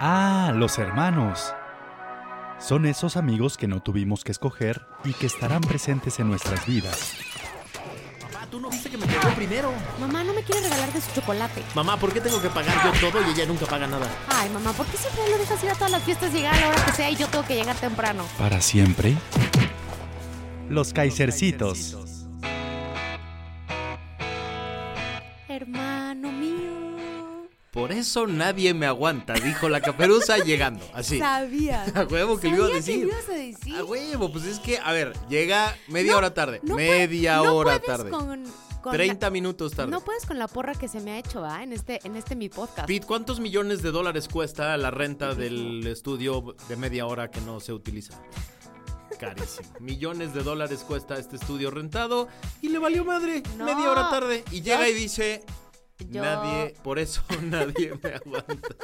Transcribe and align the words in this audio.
Ah, 0.00 0.52
los 0.54 0.78
hermanos. 0.78 1.54
Son 2.58 2.86
esos 2.86 3.16
amigos 3.16 3.56
que 3.56 3.68
no 3.68 3.80
tuvimos 3.80 4.24
que 4.24 4.32
escoger 4.32 4.86
y 5.04 5.12
que 5.12 5.26
estarán 5.26 5.60
presentes 5.60 6.18
en 6.18 6.28
nuestras 6.28 6.66
vidas. 6.66 7.14
Mamá, 8.32 8.46
tú 8.50 8.60
no 8.60 8.70
viste 8.70 8.90
que 8.90 8.96
me 8.96 9.06
pegó 9.06 9.28
primero. 9.34 9.72
Mamá 10.00 10.24
no 10.24 10.32
me 10.32 10.42
quiere 10.42 10.62
regalar 10.62 10.92
de 10.92 11.00
su 11.00 11.12
chocolate. 11.14 11.62
Mamá, 11.74 11.96
¿por 11.98 12.12
qué 12.12 12.20
tengo 12.20 12.40
que 12.40 12.48
pagar 12.48 12.74
yo 12.84 13.10
todo 13.10 13.22
y 13.26 13.30
ella 13.32 13.46
nunca 13.46 13.66
paga 13.66 13.86
nada? 13.86 14.06
Ay, 14.28 14.48
mamá, 14.50 14.72
¿por 14.72 14.86
qué 14.86 14.96
siempre 14.96 15.22
lo 15.30 15.38
dejas 15.38 15.62
ir 15.62 15.70
a 15.70 15.74
todas 15.74 15.90
las 15.90 16.02
fiestas 16.02 16.32
y 16.32 16.36
llegar 16.38 16.54
a 16.54 16.60
la 16.60 16.68
hora 16.68 16.84
que 16.84 16.92
sea 16.92 17.10
y 17.10 17.16
yo 17.16 17.28
tengo 17.28 17.44
que 17.44 17.54
llegar 17.54 17.76
temprano? 17.76 18.24
Para 18.38 18.60
siempre. 18.60 19.14
Los 20.68 20.92
Kaisercitos. 20.92 22.03
Eso 27.98 28.26
nadie 28.26 28.74
me 28.74 28.86
aguanta, 28.86 29.34
dijo 29.34 29.68
la 29.68 29.80
caperuza 29.80 30.38
llegando. 30.38 30.84
Así. 30.94 31.18
Sabía. 31.18 31.84
A 31.94 32.04
huevo 32.04 32.38
que 32.38 32.48
le 32.48 32.56
iba 32.56 32.66
a 32.66 32.68
decir. 32.70 33.00
que 33.00 33.06
ibas 33.06 33.28
a 33.28 33.32
decir. 33.32 33.76
A 33.76 33.84
huevo, 33.84 34.30
pues 34.32 34.44
es 34.44 34.58
que, 34.58 34.78
a 34.78 34.92
ver, 34.92 35.12
llega 35.28 35.76
media 35.88 36.12
No, 36.12 36.18
hora 36.18 36.34
tarde. 36.34 36.60
no 36.62 36.74
puede- 36.74 36.98
media 37.06 37.36
no 37.36 37.54
hora 37.54 37.78
puedes 37.80 37.86
tarde. 37.98 38.10
Con, 38.10 38.44
con 38.82 38.92
30 38.92 39.26
la- 39.26 39.30
minutos 39.30 39.72
tarde. 39.72 39.90
No 39.90 40.00
puedes 40.02 40.26
con 40.26 40.38
la 40.38 40.46
porra 40.48 40.74
que 40.74 40.88
se 40.88 41.00
me 41.00 41.12
ha 41.12 41.18
hecho, 41.18 41.44
¿ah? 41.44 41.62
En 41.62 41.72
este, 41.72 42.00
en 42.04 42.16
este 42.16 42.36
mi 42.36 42.48
podcast. 42.48 42.86
Pete, 42.86 43.06
¿cuántos 43.06 43.40
millones 43.40 43.82
de 43.82 43.90
dólares 43.90 44.28
cuesta 44.28 44.76
la 44.76 44.90
renta 44.90 45.34
del 45.34 45.86
estudio 45.86 46.54
de 46.68 46.76
media 46.76 47.06
hora 47.06 47.30
que 47.30 47.40
no 47.40 47.60
se 47.60 47.72
utiliza? 47.72 48.14
Carísimo. 49.18 49.68
Millones 49.80 50.34
de 50.34 50.42
dólares 50.42 50.80
cuesta 50.86 51.16
este 51.18 51.36
estudio 51.36 51.70
rentado 51.70 52.28
y 52.60 52.68
le 52.68 52.78
valió 52.78 53.04
madre 53.04 53.42
No. 53.56 53.64
media 53.64 53.90
hora 53.90 54.10
tarde. 54.10 54.44
Y 54.50 54.60
llega 54.62 54.88
y 54.88 54.92
dice, 54.94 55.44
yo- 56.10 56.22
nadie, 56.22 56.74
por 56.82 56.98
eso 56.98 57.22
nadie 57.42 57.92
me 58.02 58.10
aguanta. 58.10 58.76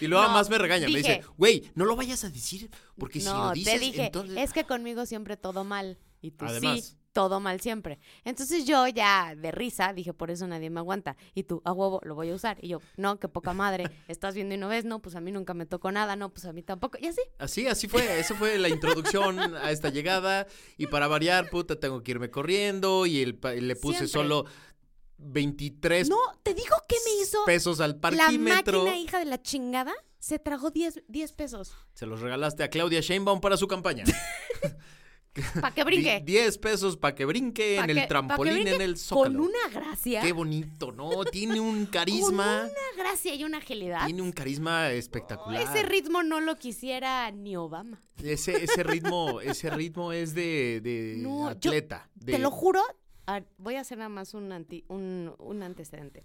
Y 0.00 0.06
luego 0.06 0.24
No, 0.28 0.32
más 0.32 0.50
me 0.50 0.58
regaña, 0.58 0.88
me 0.88 0.98
dice, 0.98 1.22
güey, 1.36 1.70
no 1.74 1.84
lo 1.84 1.96
vayas 1.96 2.24
a 2.24 2.30
decir, 2.30 2.70
porque 2.98 3.20
si 3.20 3.26
lo 3.26 3.52
dices, 3.52 3.72
te 3.74 3.78
dije, 3.78 4.06
entonces... 4.06 4.36
es 4.38 4.52
que 4.52 4.64
conmigo 4.64 5.06
siempre 5.06 5.36
todo 5.36 5.64
mal. 5.64 5.98
Y 6.20 6.30
tú 6.30 6.44
Además. 6.44 6.84
sí, 6.84 6.96
todo 7.12 7.40
mal 7.40 7.60
siempre. 7.60 7.98
Entonces 8.24 8.64
yo 8.64 8.86
ya 8.86 9.34
de 9.36 9.50
risa 9.50 9.92
dije, 9.92 10.14
por 10.14 10.30
eso 10.30 10.46
nadie 10.46 10.70
me 10.70 10.78
aguanta. 10.78 11.16
Y 11.34 11.42
tú, 11.42 11.60
a 11.64 11.72
huevo, 11.72 12.00
lo 12.04 12.14
voy 12.14 12.30
a 12.30 12.34
usar. 12.34 12.58
Y 12.62 12.68
yo, 12.68 12.80
no, 12.96 13.18
qué 13.18 13.26
poca 13.26 13.52
madre. 13.52 13.90
Estás 14.06 14.36
viendo 14.36 14.54
y 14.54 14.58
no 14.58 14.68
ves, 14.68 14.84
no, 14.84 15.00
pues 15.02 15.16
a 15.16 15.20
mí 15.20 15.32
nunca 15.32 15.52
me 15.52 15.66
tocó 15.66 15.90
nada, 15.90 16.14
no, 16.14 16.30
pues 16.32 16.44
a 16.44 16.52
mí 16.52 16.62
tampoco. 16.62 16.96
Y 17.00 17.08
así. 17.08 17.20
Así, 17.38 17.66
así 17.66 17.88
fue, 17.88 18.20
esa 18.20 18.36
fue 18.36 18.56
la 18.58 18.68
introducción 18.68 19.38
a 19.56 19.72
esta 19.72 19.88
llegada 19.90 20.46
y 20.78 20.86
para 20.86 21.08
variar, 21.08 21.50
puta, 21.50 21.74
tengo 21.78 22.04
que 22.04 22.12
irme 22.12 22.30
corriendo 22.30 23.04
y 23.04 23.20
el, 23.20 23.38
le 23.60 23.74
puse 23.76 24.06
Siempre. 24.06 24.12
solo 24.12 24.44
23 25.24 26.08
No, 26.08 26.16
te 26.42 26.54
digo 26.54 26.74
que 26.88 26.96
me 27.04 27.22
hizo 27.22 27.44
pesos 27.44 27.80
al 27.80 27.92
la 27.92 28.00
parquímetro. 28.00 28.80
máquina 28.84 28.98
hija 28.98 29.18
de 29.18 29.24
la 29.26 29.40
chingada. 29.42 29.92
Se 30.18 30.38
tragó 30.38 30.70
10, 30.70 31.02
10 31.08 31.32
pesos. 31.32 31.72
Se 31.94 32.06
los 32.06 32.20
regalaste 32.20 32.62
a 32.62 32.68
Claudia 32.70 33.00
Sheinbaum 33.00 33.40
para 33.40 33.56
su 33.56 33.66
campaña. 33.66 34.04
Para 35.62 35.72
que 35.74 35.82
brinque. 35.82 36.20
Di- 36.20 36.32
10 36.34 36.58
pesos 36.58 36.96
para 36.98 37.14
que 37.14 37.24
brinque 37.24 37.76
Pa' 37.78 37.84
en 37.86 37.94
que- 37.96 38.02
el 38.02 38.06
trampolín 38.08 38.68
en 38.68 38.82
el 38.82 38.98
zócalo. 38.98 39.38
Con 39.38 39.48
una 39.48 39.68
gracia. 39.72 40.20
Qué 40.20 40.30
bonito, 40.32 40.92
¿no? 40.92 41.24
Tiene 41.24 41.58
un 41.58 41.76
Con 41.84 41.86
carisma. 41.86 42.64
una 42.64 43.02
gracia 43.02 43.34
y 43.34 43.42
una 43.42 43.56
agilidad. 43.58 44.04
Tiene 44.04 44.20
un 44.20 44.30
carisma 44.32 44.90
espectacular. 44.90 45.62
Ese 45.62 45.84
ritmo 45.84 46.22
no 46.22 46.40
lo 46.40 46.56
quisiera 46.58 47.30
ni 47.30 47.56
Obama. 47.56 47.98
Ese, 48.22 48.62
ese 48.62 48.82
ritmo, 48.82 49.40
ese 49.40 49.70
ritmo 49.70 50.12
es 50.12 50.34
de, 50.34 50.82
de 50.82 51.14
No, 51.16 51.44
yo- 51.44 51.70
atleta. 51.70 52.10
de- 52.14 52.32
Te 52.32 52.38
lo 52.38 52.50
juro, 52.50 52.82
voy 53.58 53.76
a 53.76 53.80
hacer 53.80 53.98
nada 53.98 54.08
más 54.08 54.34
un, 54.34 54.52
anti- 54.52 54.84
un, 54.88 55.34
un 55.38 55.62
antecedente. 55.62 56.24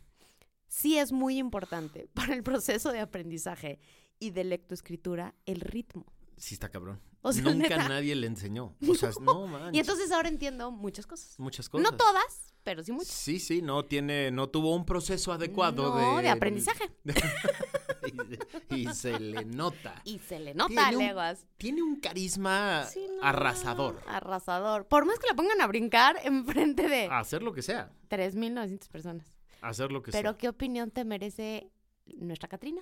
Sí 0.68 0.98
es 0.98 1.12
muy 1.12 1.38
importante 1.38 2.08
para 2.14 2.34
el 2.34 2.44
proceso 2.44 2.92
de 2.92 3.00
aprendizaje 3.00 3.80
y 4.20 4.32
de 4.32 4.44
lectoescritura 4.44 5.34
el 5.46 5.62
ritmo. 5.62 6.06
Sí 6.38 6.56
está 6.56 6.70
cabrón. 6.70 7.00
O 7.22 7.34
sea, 7.34 7.44
Nunca 7.44 7.70
neta. 7.78 7.90
nadie 7.90 8.16
le 8.16 8.28
enseñó. 8.28 8.76
O 8.90 8.96
sea, 8.96 9.12
no, 9.22 9.48
manches. 9.48 9.76
Y 9.76 9.80
entonces 9.80 10.12
ahora 10.12 10.30
entiendo 10.30 10.72
muchas 10.72 11.06
cosas. 11.08 11.40
Muchas 11.40 11.68
cosas. 11.70 11.84
No 11.92 11.98
todas, 11.98 12.54
pero 12.64 12.84
sí 12.84 12.92
muchas. 12.92 13.10
Sí, 13.10 13.40
sí, 13.40 13.62
no 13.62 13.84
tiene, 13.86 14.32
no 14.32 14.48
tuvo 14.50 14.76
un 14.76 14.86
proceso 14.86 15.32
adecuado 15.34 15.90
No, 15.98 16.18
de, 16.18 16.24
de 16.24 16.30
aprendizaje. 16.30 16.92
y, 18.70 18.76
y 18.76 18.94
se 18.94 19.20
le 19.20 19.46
nota. 19.46 20.02
Y 20.06 20.20
se 20.20 20.40
le 20.40 20.54
nota 20.54 20.68
Tiene 20.74 20.98
un- 20.98 21.04
leguas. 21.08 21.46
Tiene 21.58 21.82
un 21.84 22.00
carisma 22.00 22.86
Sí, 22.86 23.06
no, 23.16 23.24
arrasador. 23.24 24.00
Arrasador. 24.08 24.88
Por 24.88 25.06
más 25.06 25.20
que 25.20 25.28
la 25.28 25.34
pongan 25.36 25.60
a 25.62 25.68
brincar 25.68 26.18
enfrente 26.24 26.88
de 26.88 27.06
A 27.08 27.20
hacer 27.20 27.42
lo 27.44 27.54
que 27.54 27.62
sea. 27.62 27.92
3.900 28.10 28.88
personas. 28.90 29.34
a 29.62 29.70
Hacer 29.70 29.92
lo 29.92 30.02
que 30.04 30.12
Pero 30.12 30.32
sea. 30.32 30.38
¿qué 30.38 30.50
opinión 30.50 30.92
te 30.92 31.04
merece 31.04 31.72
nuestra 32.18 32.48
Catrina? 32.48 32.82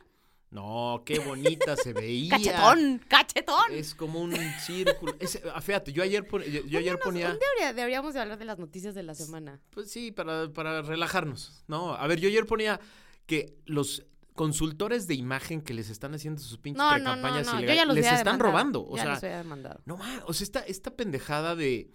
No, 0.56 1.04
qué 1.06 1.20
bonita 1.20 1.76
se 1.76 1.92
veía. 1.94 2.30
¡Cachetón! 2.38 3.00
¡Cachetón! 3.08 3.72
Es 3.74 3.94
como 3.94 4.22
un 4.22 4.34
círculo. 4.66 5.14
Es- 5.20 5.42
ah, 5.54 5.60
fíjate, 5.62 5.92
yo 5.94 6.02
ayer, 6.02 6.26
pon- 6.26 6.44
yo, 6.44 6.62
yo 6.66 6.80
ayer 6.80 6.98
ponía. 7.00 7.28
Debería- 7.28 7.74
deberíamos 7.74 8.14
de 8.14 8.22
hablar 8.22 8.38
de 8.40 8.46
las 8.46 8.58
noticias 8.58 8.96
de 8.96 9.04
la 9.04 9.14
semana. 9.16 9.60
Pues 9.72 9.92
sí, 9.92 10.12
para, 10.12 10.52
para 10.54 10.82
relajarnos. 10.82 11.64
No, 11.68 11.94
a 11.94 12.08
ver, 12.08 12.20
yo 12.20 12.30
ayer 12.30 12.46
ponía 12.46 12.80
que 13.26 13.58
los 13.66 14.06
consultores 14.34 15.08
de 15.08 15.16
imagen 15.16 15.62
que 15.62 15.74
les 15.74 15.90
están 15.90 16.14
haciendo 16.14 16.42
sus 16.42 16.58
pinches 16.58 16.78
No, 16.78 16.98
no, 17.00 17.16
no, 17.16 17.30
no. 17.30 17.40
Ilegales, 17.60 17.76
ya 17.76 17.86
los 17.86 17.96
les 17.96 18.06
están 18.06 18.38
demandado. 18.38 18.44
robando. 18.52 18.88
O 18.88 18.96
ya 18.98 19.16
sea, 19.18 19.44
no 19.86 19.98
ma, 19.98 20.24
o 20.26 20.34
sea, 20.34 20.44
esta, 20.46 20.60
esta 20.62 20.92
pendejada 20.96 21.56
de 21.56 21.90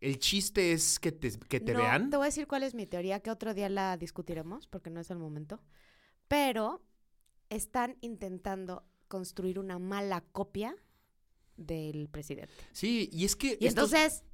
el 0.00 0.18
chiste 0.18 0.72
es 0.72 0.98
que 0.98 1.12
te, 1.12 1.30
que 1.48 1.60
te 1.60 1.72
vean. 1.74 2.10
Te 2.10 2.16
voy 2.16 2.24
a 2.24 2.28
decir 2.28 2.46
cuál 2.46 2.62
es 2.62 2.74
mi 2.74 2.86
teoría, 2.86 3.20
que 3.20 3.30
otro 3.30 3.54
día 3.54 3.68
la 3.68 3.96
discutiremos, 3.96 4.66
porque 4.66 4.90
no 4.90 5.00
es 5.00 5.10
el 5.10 5.18
momento. 5.18 5.60
Pero 6.28 6.82
están 7.54 7.96
intentando 8.00 8.84
construir 9.08 9.58
una 9.58 9.78
mala 9.78 10.22
copia 10.32 10.74
del 11.56 12.08
presidente. 12.08 12.52
Sí, 12.72 13.08
y 13.12 13.24
es 13.24 13.36
que 13.36 13.56
Y 13.60 13.66
estos, 13.66 13.92
entonces, 13.92 14.24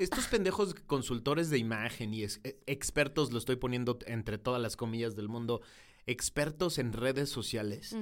estos 0.00 0.26
pendejos 0.26 0.74
consultores 0.86 1.48
de 1.50 1.58
imagen 1.58 2.12
y 2.12 2.22
es- 2.22 2.40
eh, 2.44 2.58
expertos, 2.66 3.32
lo 3.32 3.38
estoy 3.38 3.56
poniendo 3.56 3.98
entre 4.06 4.36
todas 4.38 4.60
las 4.60 4.76
comillas 4.76 5.16
del 5.16 5.28
mundo, 5.28 5.62
expertos 6.06 6.78
en 6.78 6.92
redes 6.92 7.30
sociales, 7.30 7.96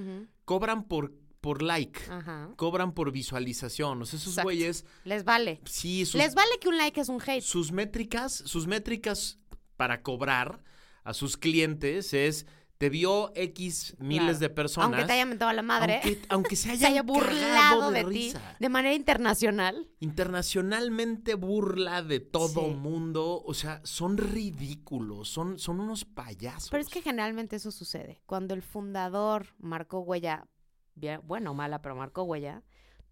cobran 0.44 0.88
por, 0.88 1.12
por 1.40 1.62
like, 1.62 2.00
ajá, 2.10 2.50
cobran 2.56 2.92
por 2.94 3.12
visualización. 3.12 4.02
O 4.02 4.06
sea, 4.06 4.18
esos 4.18 4.32
Exacto. 4.32 4.46
güeyes, 4.46 4.84
les 5.04 5.24
vale. 5.24 5.60
sí, 5.66 6.04
sus, 6.04 6.16
Les 6.16 6.34
vale 6.34 6.58
que 6.60 6.68
un 6.68 6.76
like 6.76 7.00
es 7.00 7.08
un 7.08 7.20
hate. 7.24 7.42
sus 7.42 7.70
métricas, 7.70 8.32
sus 8.32 8.66
métricas 8.66 9.38
para 9.76 10.02
cobrar 10.02 10.62
a 11.04 11.14
sus 11.14 11.36
clientes 11.36 12.12
es 12.14 12.46
te 12.84 12.90
vio 12.90 13.32
X 13.34 13.96
miles 13.98 14.24
Claro. 14.24 14.38
de 14.40 14.50
personas. 14.50 14.88
Aunque 14.90 15.04
te 15.06 15.12
haya 15.14 15.24
mentado 15.24 15.48
a 15.50 15.54
la 15.54 15.62
madre, 15.62 16.00
aunque, 16.04 16.20
aunque 16.28 16.56
se 16.56 16.68
se 16.76 16.86
haya 16.86 17.02
burlado 17.02 17.90
de, 17.90 18.00
ti 18.04 18.10
risa. 18.10 18.56
de 18.60 18.68
manera 18.68 18.94
internacional. 18.94 19.88
Internacionalmente 20.00 21.34
burla 21.34 22.02
de 22.02 22.20
todo 22.20 22.66
Sí. 22.68 22.74
mundo. 22.74 23.42
O 23.46 23.54
sea, 23.54 23.80
son 23.84 24.18
ridículos. 24.18 25.28
Son, 25.30 25.58
son 25.58 25.80
unos 25.80 26.04
payasos. 26.04 26.68
Pero 26.68 26.82
es 26.82 26.90
que 26.90 27.00
generalmente 27.00 27.56
eso 27.56 27.70
sucede. 27.70 28.20
Cuando 28.26 28.52
el 28.52 28.60
fundador 28.60 29.54
marcó 29.58 30.00
huella, 30.00 30.46
bien- 30.94 31.22
bueno 31.24 31.52
o 31.52 31.54
mala, 31.54 31.80
pero 31.80 31.96
marcó 31.96 32.24
huella, 32.24 32.62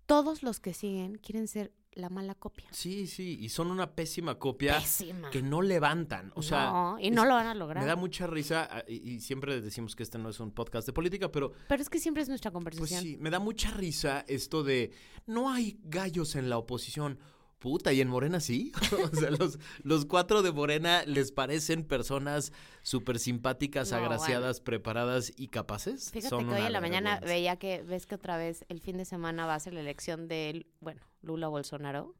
todos 0.05 0.43
los 0.43 0.61
que 0.61 0.75
siguen 0.75 1.15
quieren 1.17 1.49
ser 1.49 1.73
la 1.95 2.09
mala 2.09 2.35
copia. 2.35 2.67
Sí, 2.71 3.07
sí. 3.07 3.37
Y 3.41 3.49
son 3.51 3.71
una 3.71 3.91
pésima 3.95 4.39
copia 4.39 4.79
Pésima. 4.79 5.31
que 5.31 5.43
no 5.43 5.61
levantan. 5.63 6.33
O 6.35 6.43
sea. 6.43 6.65
no, 6.71 6.97
y 6.99 7.11
no 7.11 7.23
es- 7.23 7.29
lo 7.29 7.35
van 7.35 7.47
a 7.49 7.55
lograr. 7.55 7.83
Me 7.83 7.87
da 7.89 7.97
mucha 7.97 8.27
risa, 8.27 8.69
ah, 8.71 8.85
y, 8.89 9.11
y 9.13 9.21
siempre 9.21 9.61
decimos 9.61 9.95
que 9.95 10.03
este 10.03 10.19
no 10.19 10.29
es 10.31 10.41
un 10.41 10.51
podcast 10.53 10.87
de 10.87 10.93
política, 10.93 11.31
pero 11.31 11.53
Pero 11.69 11.83
es 11.83 11.91
que 11.91 11.99
siempre 11.99 12.23
es 12.23 12.29
nuestra 12.29 12.51
pues 12.51 12.55
conversación. 12.65 13.03
sí, 13.03 13.17
me 13.21 13.31
da 13.31 13.39
mucha 13.39 13.71
risa 13.73 14.25
esto 14.29 14.63
de 14.63 14.91
no 15.27 15.51
hay 15.53 15.79
gallos 15.85 16.35
en 16.37 16.49
la 16.51 16.59
oposición. 16.59 17.19
Puta, 17.63 17.93
y 17.93 18.01
en 18.01 18.09
Morena 18.09 18.41
sí. 18.41 18.73
o 19.13 19.17
sea, 19.17 19.31
los, 19.31 19.59
los 19.85 20.05
cuatro 20.05 20.43
de 20.43 20.51
Morena 20.53 21.05
les 21.07 21.31
parecen 21.31 21.85
personas 21.85 22.53
súper 22.83 23.19
simpáticas, 23.21 23.93
No, 23.93 23.99
agraciadas, 23.99 24.61
preparadas 24.61 25.33
y 25.37 25.49
capaces. 25.49 26.11
Fíjate 26.11 26.29
Son 26.29 26.49
que 26.49 26.55
hoy 26.57 26.63
en 26.67 26.73
la 26.73 26.81
mañana 26.81 27.21
veía 27.21 27.57
que, 27.57 27.83
ves 27.83 28.07
que 28.07 28.17
otra 28.17 28.37
vez 28.37 28.65
el 28.69 28.81
fin 28.81 28.97
de 28.97 29.05
semana 29.05 29.47
va 29.47 29.55
a 29.55 29.61
ser 29.61 29.75
la 29.75 29.81
elección 29.81 30.27
de, 30.29 30.67
bueno, 30.81 31.01
Lula 31.23 31.47
Bolsonaro. 31.49 32.15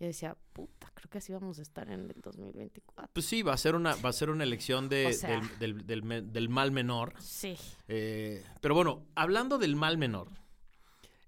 Yo 0.00 0.06
decía, 0.08 0.36
puta, 0.52 0.90
creo 0.94 1.08
que 1.08 1.18
así 1.18 1.32
vamos 1.32 1.58
a 1.58 1.62
estar 1.62 1.88
en 1.88 2.10
el 2.10 2.20
2024. 2.20 3.12
Pues 3.12 3.26
sí, 3.26 3.42
va 3.42 3.54
a 3.54 3.56
ser 3.56 3.74
una, 3.76 3.94
va 3.96 4.08
a 4.10 4.12
ser 4.12 4.28
una 4.30 4.42
elección 4.44 4.88
de, 4.88 5.06
O 5.06 5.12
sea. 5.12 5.30
del, 5.40 5.58
del- 5.58 5.86
del 5.86 6.02
me- 6.02 6.22
del 6.22 6.48
mal 6.48 6.72
menor. 6.72 7.14
Sí. 7.20 7.56
Eh, 7.88 8.44
pero 8.60 8.74
bueno, 8.74 9.06
hablando 9.14 9.56
del 9.58 9.76
mal 9.76 9.96
menor, 9.98 10.28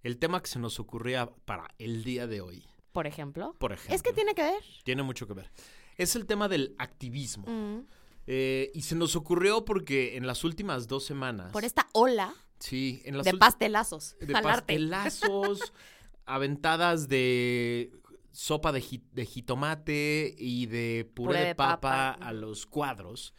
el 0.02 0.18
tema 0.18 0.40
que 0.40 0.48
se 0.48 0.58
nos 0.58 0.78
ocurría 0.80 1.26
para 1.44 1.68
el 1.78 2.02
día 2.04 2.26
de 2.26 2.40
hoy, 2.40 2.64
Por 2.96 3.06
ejemplo. 3.06 3.54
por 3.58 3.72
ejemplo, 3.72 3.94
Es 3.94 4.02
que 4.02 4.12
tiene 4.12 4.34
que 4.34 4.42
ver. 4.42 4.62
tiene 4.84 5.02
mucho 5.02 5.26
que 5.26 5.34
ver. 5.34 5.50
Es 5.96 6.16
el 6.16 6.24
tema 6.26 6.48
del 6.48 6.74
activismo. 6.78 7.44
Mm. 7.46 7.86
Eh, 8.26 8.72
y 8.74 8.82
se 8.82 8.94
nos 8.96 9.14
ocurrió 9.16 9.64
porque 9.64 10.16
en 10.16 10.26
las 10.26 10.42
últimas 10.44 10.88
dos 10.88 11.04
semanas. 11.04 11.52
Por 11.52 11.64
esta 11.64 11.88
ola 11.92 12.34
Sí, 12.58 13.02
en 13.04 13.18
las 13.18 13.26
de 13.26 13.34
pastelazos 13.34 14.16
de 14.18 14.32
pastelazos, 14.32 15.72
aventadas 16.24 17.06
de 17.08 17.92
sopa 18.32 18.72
de, 18.72 18.80
ji- 18.80 19.04
de 19.12 19.26
jitomate 19.26 20.34
y 20.38 20.66
de 20.66 21.04
puré, 21.14 21.26
Puré 21.28 21.38
de, 21.40 21.46
de 21.48 21.54
papa, 21.54 21.80
papa. 22.16 22.26
a 22.26 22.32
los 22.32 22.66
cuadros. 22.66 23.32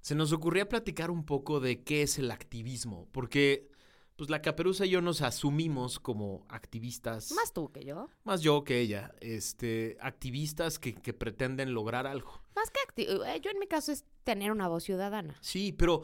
Se 0.00 0.14
nos 0.14 0.32
ocurría 0.32 0.68
platicar 0.68 1.10
un 1.10 1.24
poco 1.24 1.60
de 1.60 1.82
qué 1.82 2.02
es 2.02 2.18
el 2.18 2.30
activismo, 2.30 3.08
porque 3.12 3.70
pues 4.16 4.30
la 4.30 4.40
caperuza 4.42 4.86
y 4.86 4.90
yo 4.90 5.00
nos 5.00 5.22
asumimos 5.22 5.98
como 5.98 6.44
activistas, 6.48 7.32
Más 7.32 7.52
tú 7.52 7.72
que 7.72 7.84
yo. 7.84 8.08
más 8.24 8.42
yo 8.42 8.62
que 8.64 8.80
ella, 8.80 9.12
este, 9.20 9.96
activistas 10.00 10.78
que, 10.78 10.94
que 10.94 11.12
pretenden 11.12 11.74
lograr 11.74 12.06
algo. 12.06 12.40
Más 12.54 12.70
que 12.70 13.02
eh, 13.02 13.40
Yo 13.42 13.50
en 13.50 13.58
mi 13.58 13.66
caso 13.66 13.90
es 13.92 14.04
tener 14.22 14.52
una 14.52 14.68
voz 14.68 14.84
ciudadana. 14.84 15.36
Sí, 15.40 15.72
pero, 15.72 16.02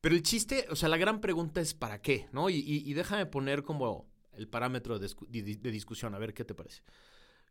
pero 0.00 0.14
el 0.14 0.22
chiste, 0.22 0.66
o 0.70 0.76
sea, 0.76 0.88
la 0.88 0.98
gran 0.98 1.20
pregunta 1.20 1.60
es 1.60 1.72
¿para 1.74 2.02
qué? 2.02 2.28
¿No? 2.32 2.50
Y, 2.50 2.56
y- 2.56 2.82
y 2.88 2.92
déjame 2.94 3.24
poner 3.26 3.62
como 3.62 4.06
el 4.32 4.46
parámetro 4.48 4.98
de, 4.98 5.06
discu- 5.08 5.26
de- 5.28 5.42
de 5.56 5.70
discusión, 5.70 6.14
a 6.14 6.18
ver 6.18 6.34
qué 6.34 6.44
te 6.44 6.54
parece. 6.54 6.82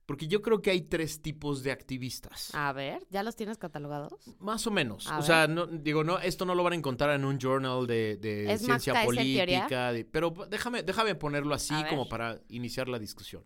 Porque 0.09 0.27
yo 0.27 0.41
creo 0.41 0.59
que 0.59 0.71
hay 0.71 0.81
tres 0.81 1.21
tipos 1.21 1.61
de 1.61 1.71
activistas. 1.71 2.49
A 2.55 2.73
ver, 2.73 3.05
¿ya 3.11 3.21
los 3.21 3.35
tienes 3.35 3.59
catalogados? 3.59 4.11
Más 4.39 4.65
o 4.65 4.71
menos. 4.71 5.05
A 5.05 5.19
o 5.19 5.21
sea, 5.21 5.45
no, 5.47 5.67
digo, 5.67 6.03
no, 6.03 6.17
esto 6.17 6.45
no 6.45 6.55
lo 6.55 6.63
van 6.63 6.73
a 6.73 6.77
encontrar 6.77 7.11
en 7.11 7.25
un 7.25 7.37
journal 7.37 7.85
de, 7.85 8.17
de 8.17 8.51
¿Es 8.51 8.63
ciencia 8.63 9.05
política. 9.05 9.91
de- 9.91 10.05
pero 10.05 10.33
déjame, 10.49 10.81
déjame 10.81 11.13
ponerlo 11.13 11.53
así 11.53 11.75
A 11.75 11.81
ver. 11.83 11.89
como 11.91 12.09
para 12.09 12.41
iniciar 12.49 12.87
la 12.89 12.97
discusión. 12.97 13.43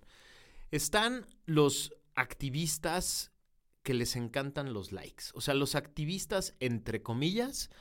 Están 0.72 1.28
los 1.46 1.92
activistas 2.16 3.34
que 3.84 3.94
les 3.94 4.16
encantan 4.16 4.72
los 4.74 4.94
likes. 4.94 5.26
O 5.34 5.42
sea, 5.42 5.56
los 5.56 5.76
activistas, 5.76 6.56
entre 6.62 7.02
comillas, 7.04 7.72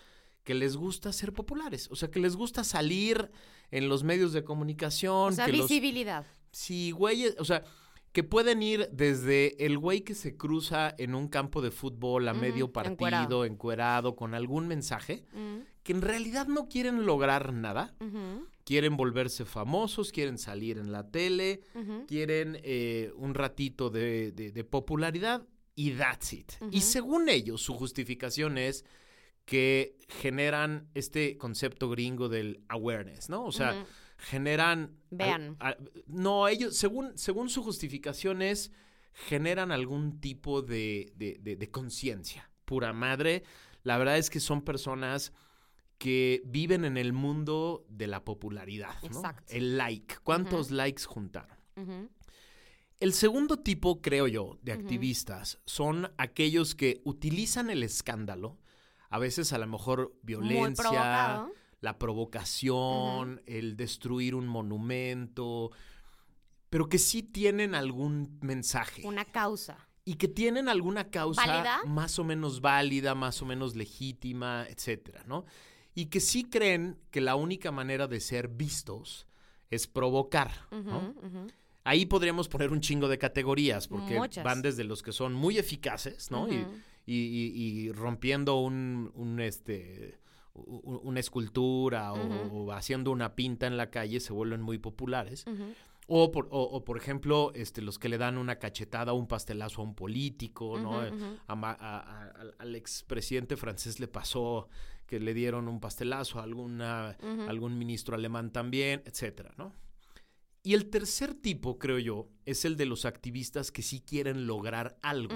que 0.42 0.54
les 0.54 0.76
gusta 0.76 1.12
ser 1.12 1.32
populares. 1.32 1.88
O 1.92 1.94
sea, 1.94 2.10
que 2.10 2.18
les 2.18 2.34
gusta 2.34 2.64
salir 2.64 3.30
en 3.70 3.88
los 3.88 4.02
medios 4.02 4.32
de 4.32 4.42
comunicación. 4.42 5.32
O 5.32 5.36
sea, 5.36 5.46
que 5.46 5.52
los- 5.52 5.68
visibilidad. 5.68 6.26
Sí, 6.50 6.90
güeyes, 6.90 7.36
o 7.38 7.44
sea, 7.44 7.62
que 8.12 8.22
pueden 8.22 8.62
ir 8.62 8.88
desde 8.92 9.64
el 9.64 9.78
güey 9.78 10.02
que 10.02 10.14
se 10.14 10.36
cruza 10.36 10.94
en 10.98 11.14
un 11.14 11.28
campo 11.28 11.62
de 11.62 11.70
fútbol 11.70 12.28
a 12.28 12.34
medio 12.34 12.70
partido, 12.72 12.92
encuerado. 12.94 13.44
encuerado, 13.46 14.16
con 14.16 14.34
algún 14.34 14.68
mensaje, 14.68 15.24
Mm, 15.32 15.58
que 15.82 15.92
en 15.92 16.02
realidad 16.02 16.46
no 16.46 16.68
quieren 16.68 17.06
lograr 17.06 17.52
nada, 17.54 17.94
quieren 18.64 18.96
volverse 18.96 19.44
famosos, 19.44 20.12
quieren 20.12 20.38
salir 20.38 20.78
en 20.78 20.92
la 20.92 21.10
tele, 21.10 21.62
quieren 22.06 22.58
eh, 22.62 23.10
un 23.16 23.34
ratito 23.34 23.88
de, 23.90 24.30
de- 24.32 24.52
de 24.52 24.64
popularidad 24.64 25.46
y 25.74 25.92
that's 25.92 26.32
it. 26.34 26.52
Y 26.70 26.82
según 26.82 27.28
ellos, 27.30 27.62
su 27.62 27.72
justificación 27.74 28.58
es 28.58 28.84
que 29.46 29.96
generan 30.08 30.88
este 30.94 31.36
concepto 31.36 31.88
gringo 31.90 32.28
del 32.28 32.60
awareness, 32.68 33.28
¿no? 33.30 33.44
O 33.44 33.52
sea. 33.52 33.84
Generan... 34.22 34.96
Vean. 35.10 35.56
al- 35.58 35.74
al- 35.78 35.92
no, 36.06 36.48
ellos, 36.48 36.76
según, 36.76 37.16
según 37.18 37.48
su 37.50 37.62
justificación 37.62 38.40
es, 38.42 38.72
generan 39.12 39.72
algún 39.72 40.20
tipo 40.20 40.62
de, 40.62 41.12
de- 41.16 41.38
de- 41.40 41.56
de 41.56 41.70
conciencia. 41.70 42.50
Pura 42.64 42.92
madre. 42.92 43.42
La 43.82 43.98
verdad 43.98 44.16
es 44.18 44.30
que 44.30 44.40
son 44.40 44.62
personas 44.62 45.32
que 45.98 46.42
viven 46.46 46.84
en 46.84 46.96
el 46.96 47.12
mundo 47.12 47.84
de 47.88 48.06
la 48.06 48.24
popularidad, 48.24 48.94
¿no? 49.02 49.08
Exacto. 49.08 49.52
El 49.52 49.76
like. 49.76 50.16
¿Cuántos 50.24 50.70
likes 50.70 51.04
juntaron? 51.04 51.56
El 53.00 53.12
segundo 53.12 53.58
tipo, 53.58 54.00
creo 54.00 54.28
yo, 54.28 54.58
de 54.62 54.72
activistas 54.72 55.58
son 55.66 56.12
aquellos 56.18 56.74
que 56.76 57.00
utilizan 57.04 57.68
el 57.70 57.82
escándalo, 57.82 58.58
a 59.10 59.18
veces 59.18 59.52
a 59.52 59.58
lo 59.58 59.66
mejor 59.66 60.16
violencia. 60.22 60.88
La 61.82 61.98
provocación, 61.98 63.42
el 63.46 63.76
destruir 63.76 64.34
un 64.34 64.46
monumento, 64.46 65.70
pero 66.70 66.88
que 66.88 66.98
sí 66.98 67.22
tienen 67.22 67.74
algún 67.74 68.38
mensaje 68.40 69.02
Una 69.04 69.24
causa. 69.26 69.76
y 70.04 70.14
que 70.14 70.28
tienen 70.28 70.68
alguna 70.68 71.10
causa 71.10 71.44
¿Válida? 71.46 71.80
más 71.86 72.18
o 72.18 72.24
menos 72.24 72.60
válida, 72.60 73.14
más 73.14 73.42
o 73.42 73.46
menos 73.46 73.76
legítima, 73.76 74.64
etcétera, 74.70 75.24
¿no? 75.26 75.44
Y 75.94 76.06
que 76.06 76.20
sí 76.20 76.44
creen 76.44 76.98
que 77.10 77.20
la 77.20 77.34
única 77.36 77.70
manera 77.70 78.06
de 78.08 78.20
ser 78.20 78.48
vistos 78.48 79.26
es 79.68 79.86
provocar, 79.86 80.50
¿no? 80.70 81.14
Ahí 81.84 82.06
podríamos 82.06 82.48
poner 82.48 82.70
un 82.70 82.80
chingo 82.80 83.08
de 83.08 83.18
categorías, 83.18 83.88
porque 83.88 84.16
Muchas. 84.18 84.44
van 84.44 84.62
desde 84.62 84.84
los 84.84 85.02
que 85.02 85.10
son 85.12 85.34
muy 85.34 85.58
eficaces, 85.58 86.30
¿no? 86.30 86.46
Y- 86.48 86.62
Ujú. 86.62 86.72
y, 87.06 87.14
y- 87.16 87.52
y 87.88 87.92
rompiendo 87.92 88.60
un, 88.60 89.10
un, 89.16 89.40
este, 89.40 90.20
una 90.54 91.20
escultura 91.20 92.12
o- 92.12 92.72
haciendo 92.72 93.10
una 93.10 93.34
pinta 93.34 93.66
en 93.66 93.76
la 93.76 93.90
calle 93.90 94.20
se 94.20 94.32
vuelven 94.32 94.60
muy 94.62 94.78
populares. 94.78 95.44
O 96.08 96.32
por, 96.32 96.48
o, 96.50 96.60
o, 96.62 96.84
por 96.84 96.96
ejemplo, 96.98 97.52
este, 97.54 97.80
los 97.80 97.98
que 97.98 98.08
le 98.08 98.18
dan 98.18 98.36
una 98.36 98.56
cachetada 98.58 99.12
o 99.12 99.16
un 99.16 99.28
pastelazo 99.28 99.80
a 99.80 99.84
un 99.84 99.94
político, 99.94 100.78
¿no? 100.78 101.00
A- 101.46 101.54
a- 101.70 102.30
al- 102.40 102.54
al 102.58 102.74
expresidente 102.76 103.56
francés 103.56 104.00
le 104.00 104.08
pasó 104.08 104.68
que 105.06 105.20
le 105.20 105.32
dieron 105.32 105.68
un 105.68 105.78
pastelazo 105.80 106.40
a 106.40 106.42
alguna, 106.42 107.16
algún 107.48 107.78
ministro 107.78 108.14
alemán 108.16 108.50
también, 108.50 109.02
etcétera, 109.06 109.54
¿no? 109.56 109.72
Y 110.64 110.74
el 110.74 110.90
tercer 110.90 111.34
tipo, 111.34 111.78
creo 111.78 111.98
yo, 111.98 112.28
es 112.46 112.64
el 112.64 112.76
de 112.76 112.86
los 112.86 113.04
activistas 113.04 113.70
que 113.72 113.82
sí 113.82 114.00
quieren 114.00 114.46
lograr 114.46 114.96
algo. 115.02 115.34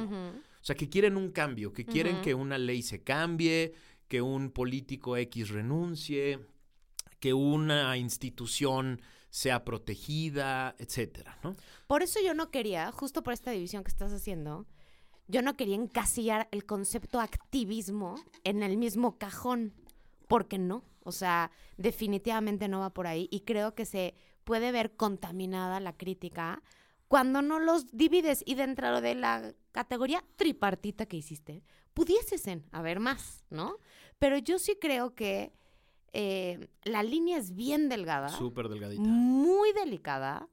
O 0.60 0.64
sea, 0.66 0.74
que 0.76 0.88
quieren 0.88 1.16
un 1.16 1.30
cambio, 1.30 1.72
que 1.72 1.84
quieren 1.84 2.20
que 2.22 2.34
una 2.34 2.58
ley 2.58 2.82
se 2.82 3.02
cambie, 3.04 3.72
que 4.08 4.22
un 4.22 4.50
político 4.50 5.16
X 5.16 5.50
renuncie, 5.50 6.40
que 7.20 7.34
una 7.34 7.96
institución 7.96 9.00
sea 9.30 9.64
protegida, 9.64 10.74
etcétera, 10.78 11.38
¿no? 11.42 11.56
Por 11.86 12.02
eso 12.02 12.20
yo 12.24 12.34
no 12.34 12.50
quería, 12.50 12.90
justo 12.92 13.22
por 13.22 13.32
esta 13.32 13.50
división 13.50 13.84
que 13.84 13.90
estás 13.90 14.12
haciendo, 14.12 14.66
yo 15.28 15.42
no 15.42 15.56
quería 15.56 15.74
encasillar 15.74 16.48
el 16.52 16.64
concepto 16.64 17.20
activismo 17.20 18.14
en 18.44 18.62
el 18.62 18.76
mismo 18.76 19.18
cajón, 19.18 19.74
porque 20.28 20.58
no, 20.58 20.84
o 21.02 21.12
sea, 21.12 21.50
definitivamente 21.76 22.68
no 22.68 22.80
va 22.80 22.90
por 22.90 23.06
ahí 23.06 23.28
y 23.30 23.40
creo 23.40 23.74
que 23.74 23.84
se 23.84 24.14
puede 24.44 24.72
ver 24.72 24.96
contaminada 24.96 25.80
la 25.80 25.96
crítica 25.96 26.62
cuando 27.08 27.42
no 27.42 27.60
los 27.60 27.96
divides 27.96 28.42
y 28.46 28.54
dentro 28.54 29.00
de 29.00 29.14
la 29.14 29.54
categoría 29.72 30.24
tripartita 30.36 31.06
que 31.06 31.16
hiciste, 31.16 31.62
pudiesen 31.94 32.64
haber 32.72 33.00
más, 33.00 33.44
¿no? 33.50 33.78
Pero 34.18 34.38
yo 34.38 34.58
sí 34.58 34.76
creo 34.80 35.14
que 35.14 35.52
eh, 36.12 36.68
la 36.84 37.02
línea 37.02 37.36
es 37.38 37.54
bien 37.54 37.88
delgada 37.88 38.30
Súper 38.30 38.68
delgadita. 38.68 39.02
muy 39.02 39.72
delicada 39.72 40.48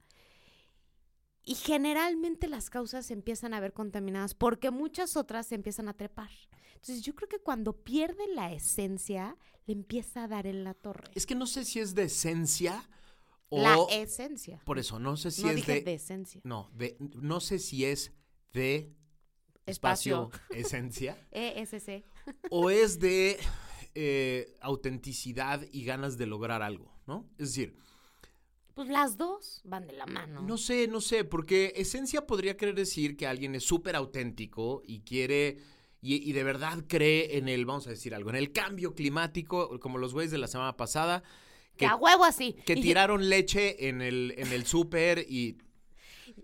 y 1.44 1.54
generalmente 1.54 2.48
las 2.48 2.70
causas 2.70 3.06
se 3.06 3.12
empiezan 3.14 3.54
a 3.54 3.60
ver 3.60 3.72
contaminadas 3.72 4.34
porque 4.34 4.70
muchas 4.70 5.16
otras 5.16 5.46
se 5.46 5.54
empiezan 5.54 5.88
a 5.88 5.94
trepar. 5.94 6.30
Entonces 6.74 7.02
yo 7.02 7.14
creo 7.14 7.28
que 7.28 7.38
cuando 7.38 7.72
pierde 7.72 8.26
la 8.34 8.52
esencia, 8.52 9.36
le 9.66 9.72
empieza 9.72 10.24
a 10.24 10.28
dar 10.28 10.46
en 10.46 10.64
la 10.64 10.74
torre. 10.74 11.10
Es 11.14 11.24
que 11.24 11.34
no 11.34 11.46
sé 11.46 11.64
si 11.64 11.80
es 11.80 11.94
de 11.94 12.04
esencia 12.04 12.88
o... 13.48 13.62
La 13.62 13.76
esencia. 13.90 14.60
Por 14.64 14.78
eso, 14.78 14.98
no 14.98 15.16
sé 15.16 15.30
si 15.30 15.42
no 15.44 15.50
es 15.50 15.56
dije 15.56 15.74
de... 15.74 15.80
de 15.82 15.94
esencia. 15.94 16.40
No, 16.44 16.70
de, 16.74 16.96
no 16.98 17.40
sé 17.40 17.58
si 17.58 17.86
es 17.86 18.12
de 18.52 18.94
Espacio. 19.66 20.30
espacio, 20.30 20.58
esencia, 20.58 21.26
ESC. 21.30 22.04
O 22.50 22.70
es 22.70 22.98
de 22.98 23.38
eh, 23.94 24.54
autenticidad 24.60 25.64
y 25.72 25.84
ganas 25.84 26.18
de 26.18 26.26
lograr 26.26 26.62
algo, 26.62 26.92
¿no? 27.06 27.28
Es 27.38 27.48
decir, 27.48 27.76
Pues 28.74 28.88
las 28.88 29.16
dos 29.16 29.60
van 29.64 29.86
de 29.86 29.92
la 29.92 30.06
mano. 30.06 30.42
no 30.42 30.56
sé, 30.58 30.88
no 30.88 31.00
sé, 31.00 31.24
porque 31.24 31.72
esencia 31.76 32.26
podría 32.26 32.56
querer 32.56 32.74
decir 32.74 33.16
que 33.16 33.26
alguien 33.26 33.54
es 33.54 33.64
súper 33.64 33.94
auténtico 33.96 34.82
y 34.84 35.00
quiere, 35.02 35.58
y, 36.00 36.28
y 36.28 36.32
de 36.32 36.42
verdad 36.44 36.84
cree 36.88 37.36
en 37.38 37.48
el, 37.48 37.66
vamos 37.66 37.86
a 37.86 37.90
decir 37.90 38.14
algo, 38.14 38.30
en 38.30 38.36
el 38.36 38.52
cambio 38.52 38.94
climático, 38.94 39.78
como 39.80 39.98
los 39.98 40.12
güeyes 40.12 40.32
de 40.32 40.38
la 40.38 40.48
semana 40.48 40.76
pasada, 40.76 41.22
que 41.76 41.78
que, 41.78 41.86
a 41.86 41.96
huevo 41.96 42.24
así. 42.24 42.54
que 42.66 42.72
Y- 42.74 42.82
tiraron 42.82 43.28
leche 43.28 43.88
en 43.88 44.00
el, 44.02 44.34
en 44.36 44.52
el 44.52 44.64
súper 44.66 45.20
y 45.28 45.58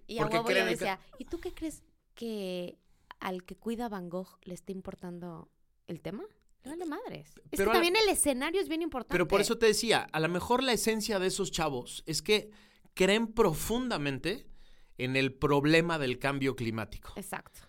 Y 0.07 0.19
a 0.19 0.27
huevo 0.27 0.49
yo 0.51 0.65
decía, 0.65 1.01
¿y 1.19 1.25
tú 1.25 1.41
qué 1.41 1.53
crees 1.53 1.83
que 2.15 2.79
al 3.19 3.45
que 3.45 3.57
cuida 3.57 3.89
Van 3.89 4.09
Gogh 4.09 4.39
le 4.45 4.55
está 4.55 4.73
importando 4.73 5.49
el 5.91 6.01
tema? 6.01 6.25
No 6.65 6.71
vale 6.73 6.85
madres. 6.87 7.29
Es 7.51 7.57
Pero 7.57 7.57
que 7.57 7.63
a 7.63 7.67
la- 7.67 7.73
también 7.73 7.97
el 7.97 8.09
escenario 8.09 8.61
es 8.61 8.69
bien 8.69 8.83
importante. 8.83 9.13
Pero 9.15 9.27
por 9.29 9.41
eso 9.41 9.59
te 9.59 9.67
decía, 9.67 10.07
a 10.13 10.21
lo 10.21 10.29
mejor 10.29 10.63
la 10.63 10.73
esencia 10.73 11.19
de 11.19 11.27
esos 11.27 11.51
chavos 11.51 12.03
es 12.07 12.23
que 12.23 12.51
creen 12.95 13.29
profundamente 13.29 14.47
en 14.99 15.17
el 15.17 15.33
problema 15.33 15.99
del 15.99 16.19
cambio 16.19 16.57
climático. 16.57 17.13
Exacto. 17.17 17.61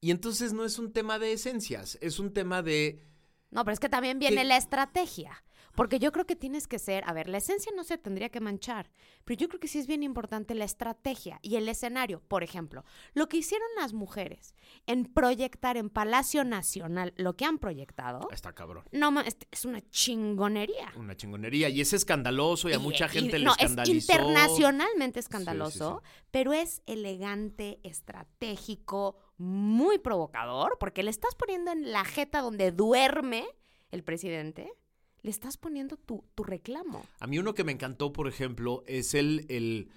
Y 0.00 0.10
entonces 0.10 0.52
no 0.54 0.64
es 0.64 0.78
un 0.78 0.92
tema 0.92 1.18
de 1.18 1.32
esencias, 1.34 1.98
es 2.00 2.18
un 2.18 2.32
tema 2.32 2.62
de... 2.62 3.04
No, 3.50 3.64
pero 3.64 3.74
es 3.74 3.80
que 3.80 3.88
también 3.90 4.18
viene 4.18 4.44
la 4.44 4.56
estrategia. 4.56 5.44
Porque 5.74 5.98
yo 5.98 6.10
creo 6.12 6.26
que 6.26 6.36
tienes 6.36 6.66
que 6.66 6.78
ser, 6.78 7.04
a 7.06 7.12
ver, 7.12 7.28
la 7.28 7.38
esencia 7.38 7.72
no 7.76 7.84
se 7.84 7.96
tendría 7.96 8.28
que 8.28 8.40
manchar, 8.40 8.90
pero 9.24 9.38
yo 9.38 9.48
creo 9.48 9.60
que 9.60 9.68
sí 9.68 9.78
es 9.78 9.86
bien 9.86 10.02
importante 10.02 10.54
la 10.54 10.64
estrategia 10.64 11.38
y 11.42 11.56
el 11.56 11.68
escenario. 11.68 12.20
Por 12.28 12.42
ejemplo, 12.42 12.84
lo 13.14 13.28
que 13.28 13.36
hicieron 13.38 13.68
las 13.76 13.92
mujeres 13.92 14.54
en 14.86 15.04
proyectar 15.04 15.76
en 15.76 15.88
Palacio 15.90 16.44
Nacional 16.44 17.12
lo 17.16 17.36
que 17.36 17.44
han 17.44 17.58
proyectado, 17.58 18.28
Está 18.32 18.52
cabrón. 18.52 18.84
no 18.92 19.20
es, 19.20 19.64
una 19.64 19.80
chingonería. 19.90 20.92
Una 20.96 21.16
chingonería. 21.16 21.68
Y 21.68 21.80
es 21.80 21.92
escandaloso 21.92 22.68
y 22.68 22.72
a 22.72 22.78
mucha 22.78 23.06
y- 23.06 23.10
gente 23.10 23.38
le 23.38 23.44
no, 23.44 23.52
escandalizó. 23.52 23.96
es 24.12 24.18
internacionalmente 24.18 25.20
escandaloso, 25.20 26.02
Sí, 26.04 26.24
pero 26.30 26.52
es 26.52 26.82
elegante, 26.86 27.78
estratégico, 27.84 29.16
muy 29.38 29.98
provocador, 29.98 30.76
porque 30.78 31.02
le 31.02 31.10
estás 31.10 31.34
poniendo 31.34 31.70
en 31.72 31.92
la 31.92 32.04
jeta 32.04 32.40
donde 32.40 32.72
duerme 32.72 33.46
el 33.90 34.02
presidente, 34.04 34.72
le 35.22 35.30
estás 35.30 35.56
poniendo 35.56 35.96
tu, 35.96 36.24
tu 36.34 36.44
reclamo. 36.44 37.04
A 37.18 37.26
mí 37.26 37.38
uno 37.38 37.54
que 37.54 37.64
me 37.64 37.72
encantó, 37.72 38.12
por 38.12 38.28
ejemplo, 38.28 38.82
es 38.86 39.14
el, 39.14 39.46
el 39.48 39.90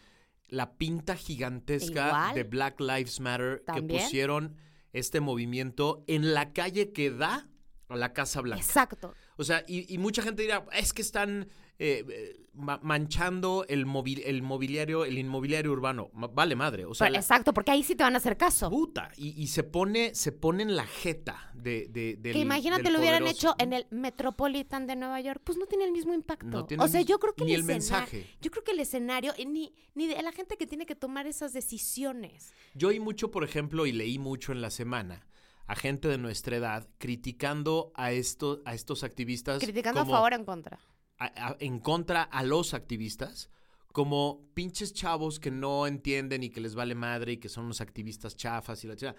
la 0.47 0.77
pinta 0.77 1.15
gigantesca 1.15 2.07
Igual. 2.07 2.35
de 2.35 2.43
Black 2.43 2.79
Lives 2.79 3.19
Matter 3.19 3.63
También. 3.65 3.87
que 3.87 4.03
pusieron 4.03 4.55
este 4.91 5.19
movimiento 5.21 6.03
en 6.07 6.33
la 6.33 6.53
calle 6.53 6.91
que 6.91 7.09
da 7.11 7.47
a 7.89 7.95
la 7.95 8.13
Casa 8.13 8.41
Blanca. 8.41 8.63
Exacto. 8.63 9.13
O 9.37 9.43
sea, 9.43 9.63
y, 9.67 9.91
y 9.91 9.97
mucha 9.97 10.21
gente 10.21 10.43
dirá, 10.43 10.65
es 10.73 10.93
que 10.93 11.01
están 11.01 11.47
eh, 11.85 12.05
eh, 12.09 12.45
ma- 12.53 12.79
manchando 12.81 13.65
el, 13.67 13.85
movi- 13.85 14.21
el 14.25 14.41
mobiliario, 14.41 15.05
el 15.05 15.17
inmobiliario 15.17 15.71
urbano. 15.71 16.09
Ma- 16.13 16.27
Vale 16.27 16.55
madre. 16.55 16.85
O 16.85 16.93
sea, 16.93 17.05
Pero- 17.05 17.13
la- 17.13 17.19
exacto, 17.19 17.53
porque 17.53 17.71
ahí 17.71 17.83
sí 17.83 17.95
te 17.95 18.03
van 18.03 18.13
a 18.15 18.17
hacer 18.17 18.37
caso. 18.37 18.69
puta. 18.69 19.11
Y, 19.17 19.29
y 19.41 19.47
se 19.47 19.63
pone, 19.63 20.15
se 20.15 20.31
pone 20.31 20.63
en 20.63 20.75
la 20.75 20.85
jeta 20.85 21.51
de, 21.53 21.87
de- 21.89 22.15
del 22.15 22.33
que 22.33 22.39
imagínate 22.39 22.83
del 22.83 22.93
lo 22.93 22.99
hubieran 22.99 23.27
hecho 23.27 23.55
en 23.57 23.73
el 23.73 23.85
Metropolitan 23.91 24.87
de 24.87 24.95
Nueva 24.95 25.19
York, 25.21 25.41
pues 25.43 25.57
no 25.57 25.65
tiene 25.65 25.83
el 25.85 25.91
mismo 25.91 26.13
impacto. 26.13 26.45
No 26.47 26.65
tiene 26.65 26.83
o 26.83 26.87
sea, 26.87 27.01
yo 27.01 27.19
creo 27.19 27.33
que 27.33 27.43
ni 27.45 27.53
el 27.53 27.63
mensaje. 27.63 28.27
Yo 28.41 28.49
creo 28.51 28.63
que 28.63 28.71
el 28.71 28.79
escenario, 28.79 29.33
ni, 29.45 29.73
ni 29.95 30.07
de 30.07 30.21
la 30.23 30.31
gente 30.31 30.55
que 30.57 30.65
tiene 30.67 30.85
que 30.85 30.95
tomar 30.95 31.27
esas 31.27 31.51
decisiones. 31.53 32.53
Yo 32.75 32.87
oí 32.89 32.99
mucho, 32.99 33.29
por 33.31 33.43
ejemplo, 33.43 33.85
y 33.85 33.91
leí 33.91 34.19
mucho 34.19 34.51
en 34.51 34.61
la 34.61 34.69
semana 34.69 35.27
a 35.65 35.75
gente 35.75 36.07
de 36.09 36.17
nuestra 36.17 36.57
edad 36.57 36.87
criticando 36.97 37.91
a, 37.95 38.11
esto, 38.11 38.61
a 38.65 38.73
estos 38.73 39.03
activistas. 39.03 39.61
Criticando 39.63 40.01
como- 40.01 40.13
a 40.13 40.17
favor 40.17 40.33
o 40.33 40.35
en 40.35 40.45
contra. 40.45 40.79
A- 41.25 41.47
a- 41.49 41.57
en 41.59 41.79
contra 41.79 42.23
a 42.23 42.43
los 42.43 42.73
activistas 42.73 43.49
como 43.91 44.49
pinches 44.55 44.93
chavos 44.93 45.39
que 45.39 45.51
no 45.51 45.85
entienden 45.85 46.43
y 46.43 46.49
que 46.49 46.61
les 46.61 46.73
vale 46.75 46.95
madre 46.95 47.33
y 47.33 47.37
que 47.37 47.49
son 47.49 47.65
unos 47.65 47.79
activistas 47.81 48.35
chafas 48.35 48.83
y 48.83 48.87
la 48.87 48.95
chingada. 48.95 49.17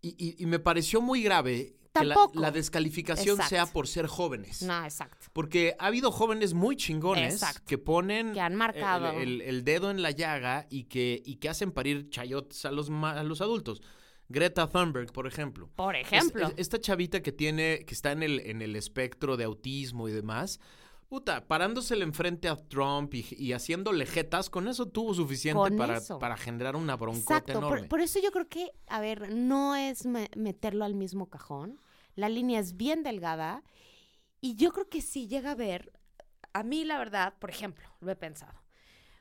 Y, 0.00 0.08
y- 0.18 0.42
y 0.42 0.46
me 0.46 0.58
pareció 0.58 1.00
muy 1.00 1.22
grave 1.22 1.76
que 1.94 2.04
la, 2.04 2.50
descalificación 2.50 3.36
Exacto. 3.36 3.50
sea 3.50 3.66
por 3.66 3.86
ser 3.86 4.06
jóvenes. 4.08 4.62
No, 4.62 4.82
exacto. 4.84 5.26
Porque 5.32 5.76
ha 5.78 5.86
habido 5.86 6.10
jóvenes 6.10 6.52
muy 6.54 6.76
chingones 6.76 7.34
Exacto. 7.34 7.62
que 7.66 7.78
ponen 7.78 8.32
Que 8.32 8.40
han 8.40 8.54
marcado. 8.56 9.10
el, 9.12 9.40
el- 9.40 9.40
el 9.42 9.64
dedo 9.64 9.90
en 9.90 10.02
la 10.02 10.10
llaga 10.10 10.66
y 10.70 10.84
que, 10.84 11.22
y 11.24 11.36
que 11.36 11.48
hacen 11.48 11.70
parir 11.70 12.08
chayotes 12.10 12.64
a 12.64 12.72
los, 12.72 12.90
a 12.90 13.22
los 13.22 13.40
adultos. 13.40 13.80
Greta 14.28 14.66
Thunberg, 14.68 15.12
por 15.12 15.26
ejemplo. 15.26 15.70
Por 15.76 15.94
Es- 15.94 16.06
ejemplo. 16.10 16.48
es- 16.48 16.54
esta 16.56 16.80
chavita 16.80 17.22
que 17.22 17.32
tiene, 17.32 17.84
que 17.86 17.94
está 17.94 18.12
en 18.12 18.22
el, 18.22 18.40
en 18.40 18.62
el 18.62 18.74
espectro 18.76 19.36
de 19.36 19.44
autismo 19.44 20.08
y 20.08 20.12
demás, 20.12 20.58
puta, 21.08 21.46
parándosele 21.46 22.04
enfrente 22.04 22.48
a 22.48 22.56
Trump 22.56 23.14
y, 23.14 23.24
y 23.36 23.52
haciéndole 23.52 24.06
jetas, 24.06 24.50
con 24.50 24.68
eso 24.68 24.86
tuvo 24.86 25.14
suficiente 25.14 25.70
para, 25.76 25.98
eso. 25.98 26.18
para 26.18 26.36
generar 26.36 26.76
una 26.76 26.96
broncota 26.96 27.38
Exacto, 27.38 27.58
enorme. 27.58 27.80
por, 27.80 27.88
por 27.88 28.00
eso 28.00 28.18
yo 28.20 28.30
creo 28.32 28.48
que, 28.48 28.70
a 28.86 29.00
ver, 29.00 29.32
no 29.32 29.76
es 29.76 30.06
me- 30.06 30.30
meterlo 30.36 30.84
al 30.84 30.94
mismo 30.94 31.28
cajón. 31.28 31.80
La 32.16 32.28
línea 32.28 32.60
es 32.60 32.76
bien 32.76 33.02
delgada. 33.02 33.62
Y 34.40 34.56
yo 34.56 34.72
creo 34.72 34.88
que 34.88 35.00
si 35.00 35.26
llega 35.26 35.52
a 35.52 35.54
ver, 35.54 35.92
a 36.52 36.62
mí 36.62 36.84
la 36.84 36.98
verdad, 36.98 37.34
por 37.38 37.50
ejemplo, 37.50 37.88
lo 38.00 38.10
he 38.10 38.16
pensado. 38.16 38.62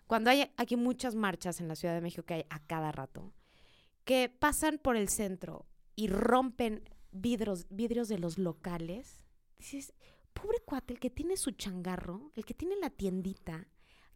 Cuando 0.05 0.29
hay 0.29 0.51
aquí 0.57 0.75
muchas 0.75 1.15
marchas 1.15 1.61
en 1.61 1.67
la 1.67 1.75
Ciudad 1.75 1.93
de 1.95 2.01
México 2.01 2.23
que 2.23 2.33
hay 2.35 2.45
a 2.49 2.59
cada 2.59 2.91
rato, 2.91 3.33
que 4.03 4.29
pasan 4.29 4.77
por 4.77 4.97
el 4.97 5.07
centro 5.09 5.65
y 5.95 6.07
rompen 6.07 6.83
vidrios, 7.11 7.67
vidrios 7.69 8.09
de 8.09 8.19
los 8.19 8.37
locales, 8.37 9.23
dices, 9.57 9.93
pobre 10.43 10.59
cuate, 10.59 10.93
el 10.93 10.99
que 10.99 11.09
tiene 11.09 11.37
su 11.37 11.51
changarro, 11.51 12.31
el 12.35 12.45
que 12.45 12.53
tiene 12.53 12.75
la 12.77 12.89
tiendita, 12.89 13.67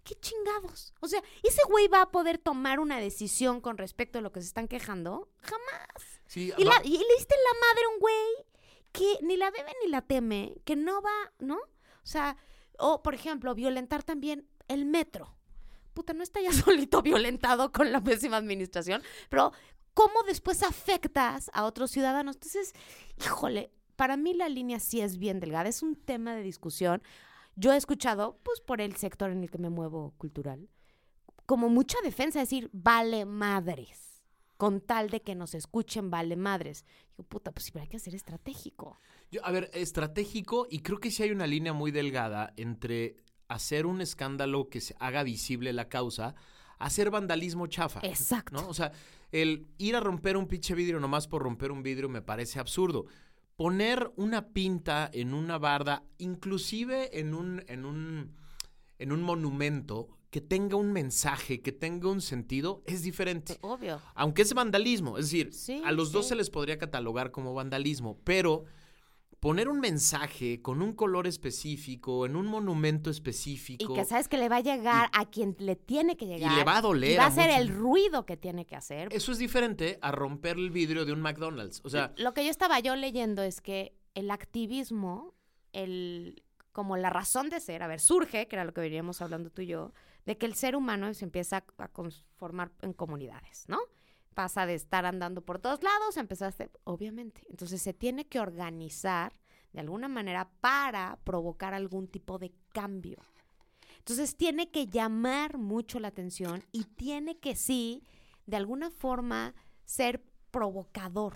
¿Qué 0.03 0.15
chingados? 0.15 0.93
O 1.01 1.07
sea, 1.09 1.21
¿ese 1.43 1.59
güey 1.67 1.89
va 1.89 2.01
a 2.03 2.11
poder 2.11 2.37
tomar 2.37 2.79
una 2.79 2.97
decisión 2.97 3.59
con 3.59 3.77
respecto 3.77 4.19
a 4.19 4.21
lo 4.21 4.31
que 4.31 4.39
se 4.39 4.47
están 4.47 4.69
quejando? 4.69 5.27
Jamás. 5.41 6.21
Sí, 6.27 6.53
Y, 6.57 6.63
la- 6.63 6.81
y 6.85 6.91
le 6.91 7.15
diste 7.17 7.35
la 7.35 7.59
madre 7.67 7.83
a 7.85 7.89
un 7.93 7.99
güey 7.99 8.25
que 8.93 9.17
ni 9.21 9.35
la 9.35 9.51
debe 9.51 9.69
ni 9.83 9.91
la 9.91 10.01
teme, 10.01 10.55
que 10.63 10.77
no 10.77 11.01
va, 11.01 11.33
¿no? 11.39 11.55
O 11.57 12.05
sea, 12.05 12.37
o 12.79 13.03
por 13.03 13.15
ejemplo, 13.15 13.53
violentar 13.53 14.01
también 14.03 14.47
el 14.69 14.85
metro. 14.85 15.35
Puta, 15.93 16.13
no 16.13 16.23
está 16.23 16.39
ya 16.39 16.51
solito 16.53 17.01
violentado 17.01 17.73
con 17.73 17.91
la 17.91 18.01
pésima 18.01 18.37
administración, 18.37 19.03
pero 19.27 19.51
¿cómo 19.93 20.23
después 20.23 20.63
afectas 20.63 21.51
a 21.53 21.65
otros 21.65 21.91
ciudadanos? 21.91 22.37
Entonces, 22.37 22.71
híjole, 23.17 23.73
para 23.97 24.15
mí 24.15 24.33
la 24.33 24.47
línea 24.47 24.79
sí 24.79 25.01
es 25.01 25.17
bien 25.17 25.41
delgada, 25.41 25.67
es 25.67 25.83
un 25.83 25.95
tema 25.95 26.33
de 26.35 26.43
discusión. 26.43 27.01
Yo 27.55 27.73
he 27.73 27.77
escuchado, 27.77 28.39
pues 28.43 28.61
por 28.61 28.79
el 28.79 28.95
sector 28.95 29.31
en 29.31 29.43
el 29.43 29.49
que 29.49 29.57
me 29.57 29.69
muevo 29.69 30.13
cultural, 30.17 30.69
como 31.45 31.67
mucha 31.67 31.97
defensa, 32.03 32.39
decir, 32.39 32.69
vale 32.71 33.25
madres, 33.25 34.23
con 34.57 34.79
tal 34.79 35.09
de 35.09 35.21
que 35.21 35.33
nos 35.33 35.55
escuchen, 35.55 36.11
vale 36.11 36.35
madres. 36.35 36.85
Digo, 37.17 37.27
puta, 37.27 37.51
pues 37.51 37.65
sí, 37.65 37.71
pero 37.71 37.83
hay 37.83 37.89
que 37.89 37.99
ser 37.99 38.15
estratégico. 38.15 38.99
Yo, 39.31 39.43
a 39.45 39.51
ver, 39.51 39.71
estratégico, 39.73 40.67
y 40.69 40.79
creo 40.79 40.99
que 40.99 41.09
sí 41.09 41.23
hay 41.23 41.31
una 41.31 41.47
línea 41.47 41.73
muy 41.73 41.91
delgada 41.91 42.53
entre 42.55 43.17
hacer 43.47 43.85
un 43.85 44.01
escándalo 44.01 44.69
que 44.69 44.81
se 44.81 44.95
haga 44.99 45.23
visible 45.23 45.73
la 45.73 45.89
causa, 45.89 46.35
hacer 46.77 47.09
vandalismo 47.09 47.65
chafa. 47.67 48.01
Exacto. 48.03 48.61
¿no? 48.61 48.67
O 48.67 48.73
sea, 48.73 48.91
el 49.31 49.67
ir 49.77 49.95
a 49.95 49.99
romper 49.99 50.37
un 50.37 50.47
pinche 50.47 50.75
vidrio 50.75 50.99
nomás 50.99 51.27
por 51.27 51.41
romper 51.41 51.71
un 51.71 51.81
vidrio 51.81 52.09
me 52.09 52.21
parece 52.21 52.59
absurdo. 52.59 53.07
Poner 53.57 54.11
una 54.17 54.49
pinta 54.49 55.09
en 55.11 55.33
una 55.33 55.57
barda, 55.57 56.03
inclusive 56.19 57.19
en 57.19 57.33
un, 57.33 57.63
en 57.67 57.85
un, 57.85 58.35
en 58.99 59.11
un 59.11 59.21
monumento, 59.23 60.09
que 60.29 60.41
tenga 60.41 60.75
un 60.75 60.91
mensaje, 60.93 61.63
que 61.63 61.71
tenga 61.71 62.09
un 62.09 62.21
sentido, 62.21 62.83
es 62.85 63.01
diferente. 63.01 63.57
Obvio. 63.61 63.99
Aunque 64.13 64.43
es 64.43 64.53
vandalismo, 64.53 65.17
es 65.17 65.25
decir, 65.25 65.51
Sí, 65.53 65.81
a 65.83 65.91
los 65.91 66.11
dos 66.11 66.27
se 66.27 66.35
les 66.35 66.51
podría 66.51 66.77
catalogar 66.77 67.31
como 67.31 67.55
vandalismo, 67.55 68.19
pero 68.23 68.65
poner 69.39 69.69
un 69.69 69.79
mensaje 69.79 70.61
con 70.61 70.81
un 70.81 70.93
color 70.93 71.27
específico, 71.27 72.25
en 72.25 72.35
un 72.35 72.47
monumento 72.47 73.09
Y 73.09 73.11
específico, 73.11 73.93
que 73.93 74.05
sabes 74.05 74.27
que 74.27 74.37
le 74.37 74.49
va 74.49 74.57
a 74.57 74.61
llegar 74.61 75.09
a 75.13 75.25
quien 75.25 75.55
le 75.59 75.75
tiene 75.75 76.17
que 76.17 76.25
llegar. 76.25 76.57
le 76.57 76.63
va 76.63 76.77
a 76.77 76.81
doler 76.81 77.11
y 77.11 77.17
va 77.17 77.25
a 77.25 77.27
hacer 77.27 77.45
mucha 77.47 77.59
el 77.59 77.69
ruido 77.69 78.25
que 78.25 78.37
tiene 78.37 78.65
que 78.65 78.75
hacer. 78.75 79.09
eso 79.11 79.31
es 79.31 79.37
diferente 79.37 79.99
a 80.01 80.11
romper 80.11 80.57
el 80.57 80.71
vidrio 80.71 81.05
de 81.05 81.13
un 81.13 81.21
McDonald's. 81.21 81.81
O 81.83 81.89
sea, 81.89 82.13
Lo 82.17 82.33
que 82.33 82.43
yo 82.43 82.49
estaba 82.49 82.79
yo 82.79 82.95
leyendo 82.95 83.43
es 83.43 83.61
que 83.61 83.93
el 84.15 84.31
activismo, 84.31 85.33
el 85.73 86.43
como 86.71 86.95
la 86.95 87.09
razón 87.09 87.49
de 87.49 87.59
ser, 87.59 87.81
a 87.81 87.87
ver, 87.87 87.99
surge, 87.99 88.47
que 88.47 88.55
era 88.55 88.63
lo 88.63 88.71
que 88.71 88.81
veníamos 88.81 89.21
hablando 89.23 89.49
tú 89.49 89.63
y 89.63 89.65
yo, 89.67 89.93
de 90.27 90.37
que 90.37 90.45
el 90.45 90.53
ser 90.53 90.75
humano 90.75 91.11
se 91.15 91.25
empieza 91.25 91.63
a 91.79 91.87
conformar 91.87 92.71
en 92.83 92.93
comunidades, 92.93 93.65
¿no? 93.67 93.79
Pasa 94.37 94.67
de 94.67 94.75
estar 94.75 95.07
andando 95.07 95.41
por 95.41 95.57
todos 95.57 95.81
lados, 95.81 96.15
hacer- 96.43 96.69
obviamente. 96.83 97.41
Entonces 97.49 97.81
se 97.81 97.91
tiene 97.91 98.27
que 98.27 98.39
organizar 98.39 99.33
de 99.73 99.79
alguna 99.79 100.07
manera 100.07 100.47
para 100.61 101.17
provocar 101.23 101.73
algún 101.73 102.07
tipo 102.07 102.37
de 102.37 102.53
cambio. 102.71 103.17
Entonces 103.97 104.35
tiene 104.37 104.69
que 104.69 104.85
llamar 104.85 105.57
mucho 105.57 105.99
la 105.99 106.09
atención 106.09 106.63
y 106.71 106.83
tiene 106.83 107.39
que 107.39 107.55
sí, 107.55 108.03
de 108.45 108.57
alguna 108.57 108.91
forma, 108.91 109.55
ser 109.85 110.23
provocador, 110.51 111.33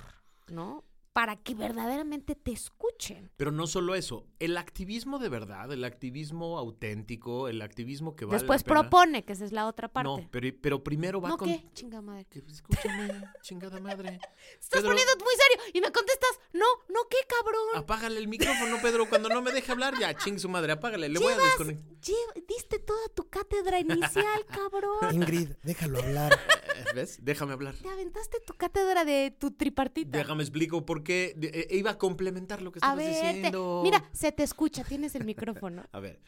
¿no? 0.48 0.84
Para 1.14 1.36
que 1.36 1.56
verdaderamente 1.56 2.36
te 2.36 2.52
escuchen. 2.52 3.32
pero 3.36 3.52
no 3.52 3.68
solo 3.68 3.96
eso, 3.96 4.28
el 4.40 4.56
activismo 4.58 5.20
de 5.20 5.28
verdad, 5.28 5.70
el 5.74 5.84
activismo 5.84 6.58
auténtico, 6.58 7.50
el 7.50 7.62
activismo 7.62 8.16
que 8.16 8.24
vale 8.24 8.38
Después 8.38 8.62
la 8.62 8.66
pena- 8.66 8.80
propone, 8.82 9.26
que 9.26 9.34
esa 9.34 9.44
es 9.44 9.52
la 9.52 9.68
otra 9.68 9.90
parte. 9.90 10.08
No, 10.10 10.30
pero, 10.32 10.48
pero 10.62 10.82
primero 10.84 11.20
va 11.20 11.30
¿No 11.30 11.38
con... 11.38 11.50
qué? 11.50 11.66
Chinga 11.74 12.02
madre. 12.02 12.26
Que, 12.30 12.40
Escúchame, 12.40 13.10
chingada 13.42 13.80
madre. 13.82 14.22
Estás 14.54 14.82
Pedro, 14.82 14.90
poniendo 14.92 15.14
muy 15.20 15.34
serio 15.36 15.72
y 15.74 15.82
me 15.82 15.92
contestas, 15.92 16.30
no, 16.54 16.66
no, 16.88 17.02
qué 17.10 17.18
cabrón. 17.28 17.62
Apágale 17.76 18.18
el 18.18 18.30
micrófono, 18.30 18.78
Pedro. 18.82 19.10
Cuando 19.10 19.28
no 19.28 19.42
me 19.42 19.52
deje 19.52 19.70
hablar, 19.70 19.94
ya, 20.00 20.14
ching 20.16 20.40
su 20.40 20.48
madre, 20.48 20.72
apágale. 20.72 21.10
Le 21.10 21.20
voy 21.20 21.34
a 21.34 21.38
desconectar. 21.38 21.92
lle- 22.04 22.46
diste 22.48 22.80
toda 22.80 23.10
tu 23.14 23.30
cátedra 23.30 23.80
inicial, 23.80 24.46
cabrón. 24.48 25.14
Ingrid, 25.14 25.50
déjalo 25.64 26.00
hablar. 26.00 26.40
¿Ves? 26.96 27.20
Déjame 27.22 27.52
hablar. 27.54 27.76
Te 27.76 27.90
aventaste 27.90 28.40
tu 28.46 28.54
cátedra 28.54 29.04
de 29.06 29.36
tu 29.38 29.52
tripartita. 29.52 30.18
Déjame 30.18 30.44
explico 30.44 30.86
por 30.86 31.01
qué. 31.04 31.34
de- 31.38 31.48
eh, 31.48 31.68
iba 31.78 31.92
a 31.92 31.98
complementar 31.98 32.62
lo 32.62 32.72
que 32.72 32.78
a 32.78 32.80
estabas 32.80 32.98
ver, 32.98 33.14
te- 33.14 33.34
diciendo. 33.36 33.82
mira, 33.84 34.10
se 34.14 34.32
te 34.32 34.44
escucha, 34.44 34.84
tienes 34.84 35.16
el 35.16 35.26
micrófono. 35.26 35.84
A 35.92 36.00
ver. 36.00 36.20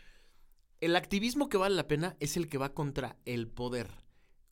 El 0.82 0.96
activismo 0.96 1.48
que 1.50 1.58
vale 1.58 1.76
la 1.76 1.88
pena 1.88 2.16
es 2.20 2.36
el 2.38 2.48
que 2.50 2.58
va 2.58 2.74
contra 2.74 3.18
el 3.26 3.48
poder. 3.48 3.88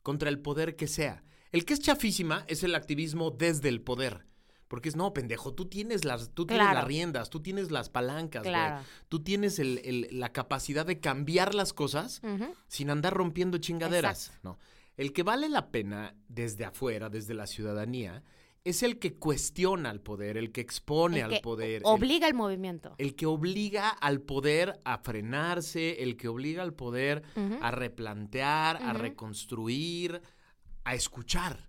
contra 0.02 0.28
el 0.30 0.40
poder 0.40 0.74
que 0.76 0.88
sea. 0.88 1.22
El 1.52 1.64
que 1.64 1.74
es 1.74 1.80
chafísima 1.80 2.44
es 2.48 2.62
el 2.64 2.74
activismo 2.74 3.30
desde 3.30 3.68
el 3.68 3.80
poder. 3.82 4.26
Porque 4.66 4.88
es, 4.88 4.96
no, 4.96 5.12
pendejo, 5.12 5.52
tú 5.52 5.66
tienes 5.66 6.04
las, 6.06 6.30
tú 6.32 6.46
tienes 6.46 6.66
las 6.66 6.84
riendas, 6.84 7.28
tú 7.28 7.40
tienes 7.42 7.70
las 7.70 7.90
palancas, 7.90 8.42
güey. 8.42 8.54
Tú 9.08 9.22
tienes 9.22 9.58
el- 9.58 9.80
el- 9.84 10.08
la 10.18 10.32
capacidad 10.32 10.86
de 10.86 10.98
cambiar 10.98 11.54
las 11.54 11.72
cosas 11.74 12.22
sin 12.68 12.88
andar 12.88 13.12
rompiendo 13.14 13.58
chingaderas. 13.58 14.28
Exacto. 14.28 14.48
No. 14.48 14.58
El 14.96 15.12
que 15.12 15.22
vale 15.22 15.48
la 15.50 15.70
pena 15.70 16.14
desde 16.28 16.64
afuera, 16.64 17.10
desde 17.10 17.34
la 17.34 17.46
ciudadanía, 17.46 18.22
es 18.64 18.82
el 18.82 18.98
que 18.98 19.14
cuestiona 19.14 19.90
al 19.90 20.00
poder, 20.00 20.36
el 20.36 20.52
que 20.52 20.60
expone 20.60 21.18
El 21.18 21.24
al 21.24 21.30
que 21.30 21.40
poder. 21.40 21.76
el- 21.78 21.82
Obliga 21.84 22.28
el 22.28 22.34
movimiento. 22.34 22.94
el 22.98 23.14
que 23.16 23.26
obliga 23.26 23.88
al 23.88 24.20
poder 24.20 24.80
a 24.84 24.98
frenarse, 24.98 26.02
el 26.02 26.16
que 26.16 26.28
obliga 26.28 26.62
al 26.62 26.72
poder 26.74 27.22
a 27.60 27.70
replantear, 27.72 28.76
a 28.82 28.92
reconstruir, 28.92 30.22
a 30.84 30.94
escuchar. 30.94 31.68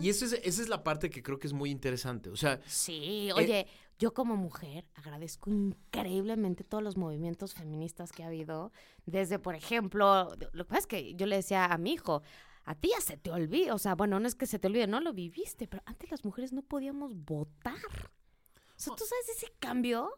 Y 0.00 0.08
esa 0.08 0.24
es, 0.26 0.32
esa 0.44 0.62
es 0.62 0.68
la 0.68 0.82
parte 0.84 1.10
que 1.10 1.22
creo 1.22 1.38
que 1.38 1.46
es 1.46 1.52
muy 1.52 1.70
interesante. 1.70 2.30
O 2.30 2.36
sea, 2.36 2.60
Sí, 2.66 3.30
oye, 3.34 3.66
yo 3.98 4.14
como 4.14 4.36
mujer 4.36 4.84
agradezco 4.94 5.50
increíblemente 5.50 6.62
todos 6.64 6.82
los 6.84 6.96
movimientos 6.96 7.54
feministas 7.54 8.12
que 8.12 8.22
ha 8.22 8.26
habido. 8.28 8.72
Desde, 9.06 9.38
por 9.38 9.54
ejemplo, 9.54 10.28
lo 10.52 10.64
que 10.64 10.68
pasa 10.68 10.78
es 10.80 10.86
que 10.86 11.14
yo 11.14 11.26
le 11.26 11.36
decía 11.36 11.66
a 11.66 11.78
mi 11.78 11.92
hijo, 11.92 12.22
a 12.70 12.74
ti 12.74 12.90
ya 12.94 13.00
se 13.00 13.16
te 13.16 13.30
olvida, 13.30 13.74
o 13.74 13.78
sea, 13.78 13.94
bueno, 13.94 14.20
no 14.20 14.26
es 14.28 14.34
que 14.34 14.46
se 14.46 14.58
te 14.58 14.66
olvide, 14.68 14.86
no 14.86 15.00
lo 15.00 15.12
viviste, 15.14 15.66
pero 15.66 15.82
antes 15.86 16.10
las 16.10 16.24
mujeres 16.24 16.52
no 16.52 16.62
podíamos 16.62 17.14
votar. 17.16 17.74
O 17.76 18.80
sea, 18.80 18.94
¿tú 18.94 19.04
sabes 19.04 19.28
ese 19.36 19.52
cambio? 19.58 20.10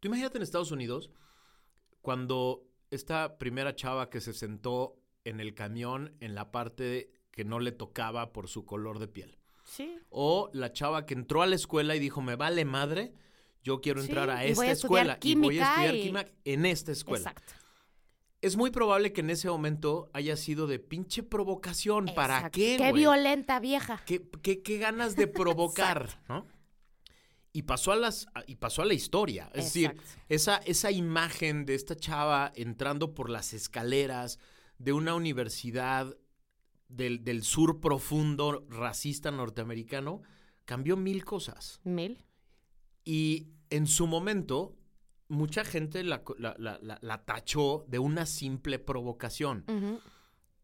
tú 0.00 0.08
imagínate 0.08 0.36
en 0.36 0.42
Estados 0.42 0.70
Unidos, 0.72 1.10
cuando 2.02 2.62
esta 2.90 3.38
primera 3.38 3.74
chava 3.74 4.10
que 4.10 4.20
se 4.20 4.32
sentó 4.32 4.96
en 5.24 5.40
el 5.40 5.54
camión 5.54 6.14
en 6.20 6.34
la 6.34 6.52
parte 6.52 7.10
que 7.32 7.44
no 7.44 7.58
le 7.58 7.72
tocaba 7.72 8.32
por 8.32 8.48
su 8.48 8.64
color 8.64 8.98
de 8.98 9.08
piel. 9.08 9.38
Sí. 9.64 9.98
O 10.10 10.50
la 10.52 10.72
chava 10.72 11.06
que 11.06 11.14
entró 11.14 11.42
a 11.42 11.46
la 11.46 11.56
escuela 11.56 11.96
y 11.96 11.98
dijo, 11.98 12.22
me 12.22 12.36
vale 12.36 12.64
madre, 12.64 13.14
yo 13.62 13.80
quiero 13.80 14.00
Sí, 14.00 14.06
entrar 14.08 14.30
a 14.30 14.46
y 14.46 14.50
esta 14.50 14.60
voy 14.60 14.68
a 14.68 14.72
estudiar 14.72 15.06
escuela 15.10 15.18
y 15.22 15.34
voy 15.34 15.58
a 15.58 15.68
estudiar 15.70 15.94
y- 15.96 16.02
química 16.02 16.32
en 16.44 16.66
esta 16.66 16.92
escuela. 16.92 17.30
Exacto. 17.30 17.52
Es 18.46 18.56
muy 18.56 18.70
probable 18.70 19.12
que 19.12 19.20
en 19.22 19.30
ese 19.30 19.48
momento 19.48 20.08
haya 20.12 20.36
sido 20.36 20.66
de 20.66 20.78
pinche 20.78 21.22
provocación. 21.22 22.06
¿Para 22.14 22.48
qué, 22.50 22.76
Qué 22.78 22.92
violenta 22.92 23.58
vieja. 23.60 24.00
¿Qué, 24.06 24.28
qué- 24.42 24.62
qué 24.62 24.78
ganas 24.78 25.16
de 25.16 25.26
provocar, 25.26 26.08
¿no? 26.28 26.46
Y 27.52 27.62
pasó 27.62 27.90
a 27.92 27.96
las 27.96 28.26
y 28.46 28.56
pasó 28.56 28.82
a 28.82 28.84
la 28.84 28.94
historia. 28.94 29.50
Es 29.54 29.64
decir, 29.64 29.96
esa, 30.28 30.58
esa 30.58 30.90
imagen 30.90 31.64
de 31.64 31.74
esta 31.74 31.96
chava 31.96 32.52
entrando 32.54 33.14
por 33.14 33.30
las 33.30 33.52
escaleras 33.54 34.38
de 34.78 34.92
una 34.92 35.14
universidad 35.14 36.16
del, 36.88 37.24
del 37.24 37.42
sur 37.42 37.80
profundo 37.80 38.64
racista 38.68 39.30
norteamericano 39.30 40.20
cambió 40.66 40.96
mil 40.96 41.24
cosas. 41.24 41.80
Mil. 41.82 42.24
Y 43.04 43.48
en 43.70 43.86
su 43.86 44.06
momento, 44.06 44.76
mucha 45.28 45.64
gente 45.64 46.02
la, 46.04 46.22
la- 46.38 46.56
la- 46.58 46.98
la- 47.00 47.24
tachó 47.24 47.84
de 47.88 47.98
una 47.98 48.26
simple 48.26 48.78
provocación, 48.78 49.64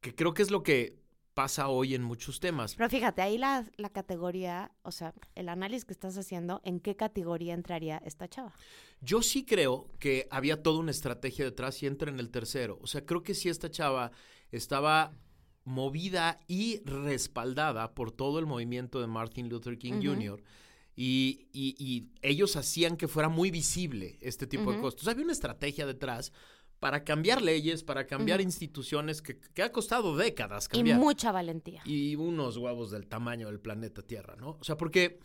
que 0.00 0.14
creo 0.14 0.34
que 0.34 0.42
es 0.42 0.50
lo 0.50 0.62
que 0.62 1.00
pasa 1.34 1.68
hoy 1.68 1.94
en 1.94 2.02
muchos 2.02 2.40
temas. 2.40 2.74
Pero 2.74 2.90
fíjate, 2.90 3.22
ahí 3.22 3.38
la, 3.38 3.64
la 3.76 3.88
categoría, 3.88 4.70
o 4.82 4.92
sea, 4.92 5.14
el 5.34 5.48
análisis 5.48 5.84
que 5.86 5.92
estás 5.94 6.18
haciendo, 6.18 6.60
¿en 6.62 6.78
qué 6.78 6.94
categoría 6.94 7.54
entraría 7.54 7.98
esta 8.04 8.28
chava? 8.28 8.52
Yo 9.00 9.22
sí 9.22 9.44
creo 9.44 9.88
que 9.98 10.28
había 10.30 10.62
toda 10.62 10.78
una 10.78 10.90
estrategia 10.90 11.44
detrás 11.46 11.82
y 11.82 11.86
entra 11.86 12.10
en 12.10 12.20
el 12.20 12.30
tercero. 12.30 12.78
O 12.82 12.86
sea, 12.86 13.04
creo 13.06 13.22
que 13.22 13.32
sí 13.34 13.48
esta 13.48 13.70
chava 13.70 14.12
estaba 14.50 15.14
movida 15.64 16.38
y 16.48 16.82
respaldada 16.84 17.94
por 17.94 18.12
todo 18.12 18.38
el 18.38 18.46
movimiento 18.46 19.00
de 19.00 19.06
Martin 19.06 19.48
Luther 19.48 19.78
King. 19.78 20.02
Jr. 20.02 20.42
Y, 20.94 21.48
y- 21.52 21.74
y 21.78 22.10
ellos 22.20 22.56
hacían 22.56 22.96
que 22.96 23.08
fuera 23.08 23.28
muy 23.28 23.50
visible 23.50 24.18
este 24.20 24.46
tipo 24.46 24.70
de. 24.70 24.76
Entonces, 24.76 25.08
había 25.08 25.24
una 25.24 25.32
estrategia 25.32 25.86
detrás 25.86 26.32
para 26.80 27.04
cambiar 27.04 27.40
leyes, 27.40 27.82
para 27.84 28.06
cambiar 28.06 28.40
instituciones 28.40 29.22
que, 29.22 29.38
que 29.38 29.62
ha 29.62 29.70
costado 29.72 30.16
décadas 30.16 30.66
Y 30.66 30.68
cambiar. 30.76 30.98
mucha 30.98 31.30
valentía. 31.32 31.80
y 31.86 32.16
unos 32.16 32.56
huevos 32.56 32.90
del 32.90 33.06
tamaño 33.06 33.46
del 33.46 33.60
planeta 33.60 34.02
Tierra, 34.02 34.36
¿no? 34.36 34.58
O 34.60 34.64
sea, 34.64 34.76
porque 34.76 35.20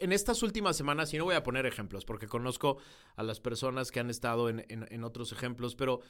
en 0.00 0.12
estas 0.12 0.42
últimas 0.42 0.76
semanas, 0.76 1.12
y 1.14 1.18
no 1.18 1.24
voy 1.24 1.34
a 1.36 1.42
poner 1.42 1.66
ejemplos, 1.66 2.04
porque 2.04 2.26
conozco 2.26 2.78
a 3.16 3.22
las 3.22 3.40
personas 3.40 3.90
que 3.90 4.00
han 4.00 4.10
estado 4.10 4.48
en, 4.48 4.64
en- 4.68 4.86
en 4.90 5.04
otros 5.04 5.32
ejemplos, 5.32 5.74
pero 5.76 6.00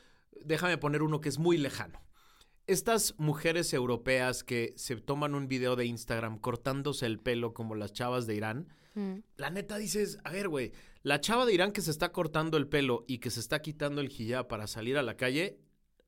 déjame 0.44 0.78
poner 0.78 1.02
uno 1.02 1.20
que 1.20 1.28
es 1.28 1.38
muy 1.38 1.56
lejano. 1.58 2.00
Estas 2.66 3.14
mujeres 3.18 3.72
europeas 3.74 4.42
que 4.42 4.72
se 4.76 4.96
toman 4.96 5.34
un 5.34 5.48
video 5.48 5.76
de 5.76 5.84
Instagram 5.86 6.38
cortándose 6.38 7.04
el 7.06 7.18
pelo 7.20 7.52
como 7.52 7.74
las 7.74 7.92
chavas 7.92 8.26
de 8.26 8.34
Irán, 8.36 8.68
Mm. 8.94 9.18
la 9.36 9.50
neta 9.50 9.76
dices, 9.76 10.18
a 10.24 10.30
ver, 10.30 10.48
güey, 10.48 10.72
la 11.02 11.20
chava 11.20 11.44
de 11.44 11.52
Irán 11.52 11.72
que 11.72 11.80
se 11.82 11.90
está 11.90 12.12
cortando 12.12 12.56
el 12.56 12.68
pelo 12.68 13.04
y 13.08 13.18
que 13.18 13.30
se 13.30 13.40
está 13.40 13.60
quitando 13.60 14.00
el 14.00 14.08
hijab 14.10 14.46
para 14.46 14.66
salir 14.68 14.96
a 14.96 15.02
la 15.02 15.16
calle, 15.16 15.58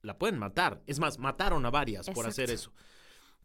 la 0.03 0.19
pueden 0.19 0.39
matar. 0.39 0.83
Es 0.87 0.99
más, 1.01 1.19
mataron 1.19 1.67
a 1.67 1.71
varias 1.71 2.09
por 2.09 2.27
hacer 2.27 2.49
eso. 2.51 2.73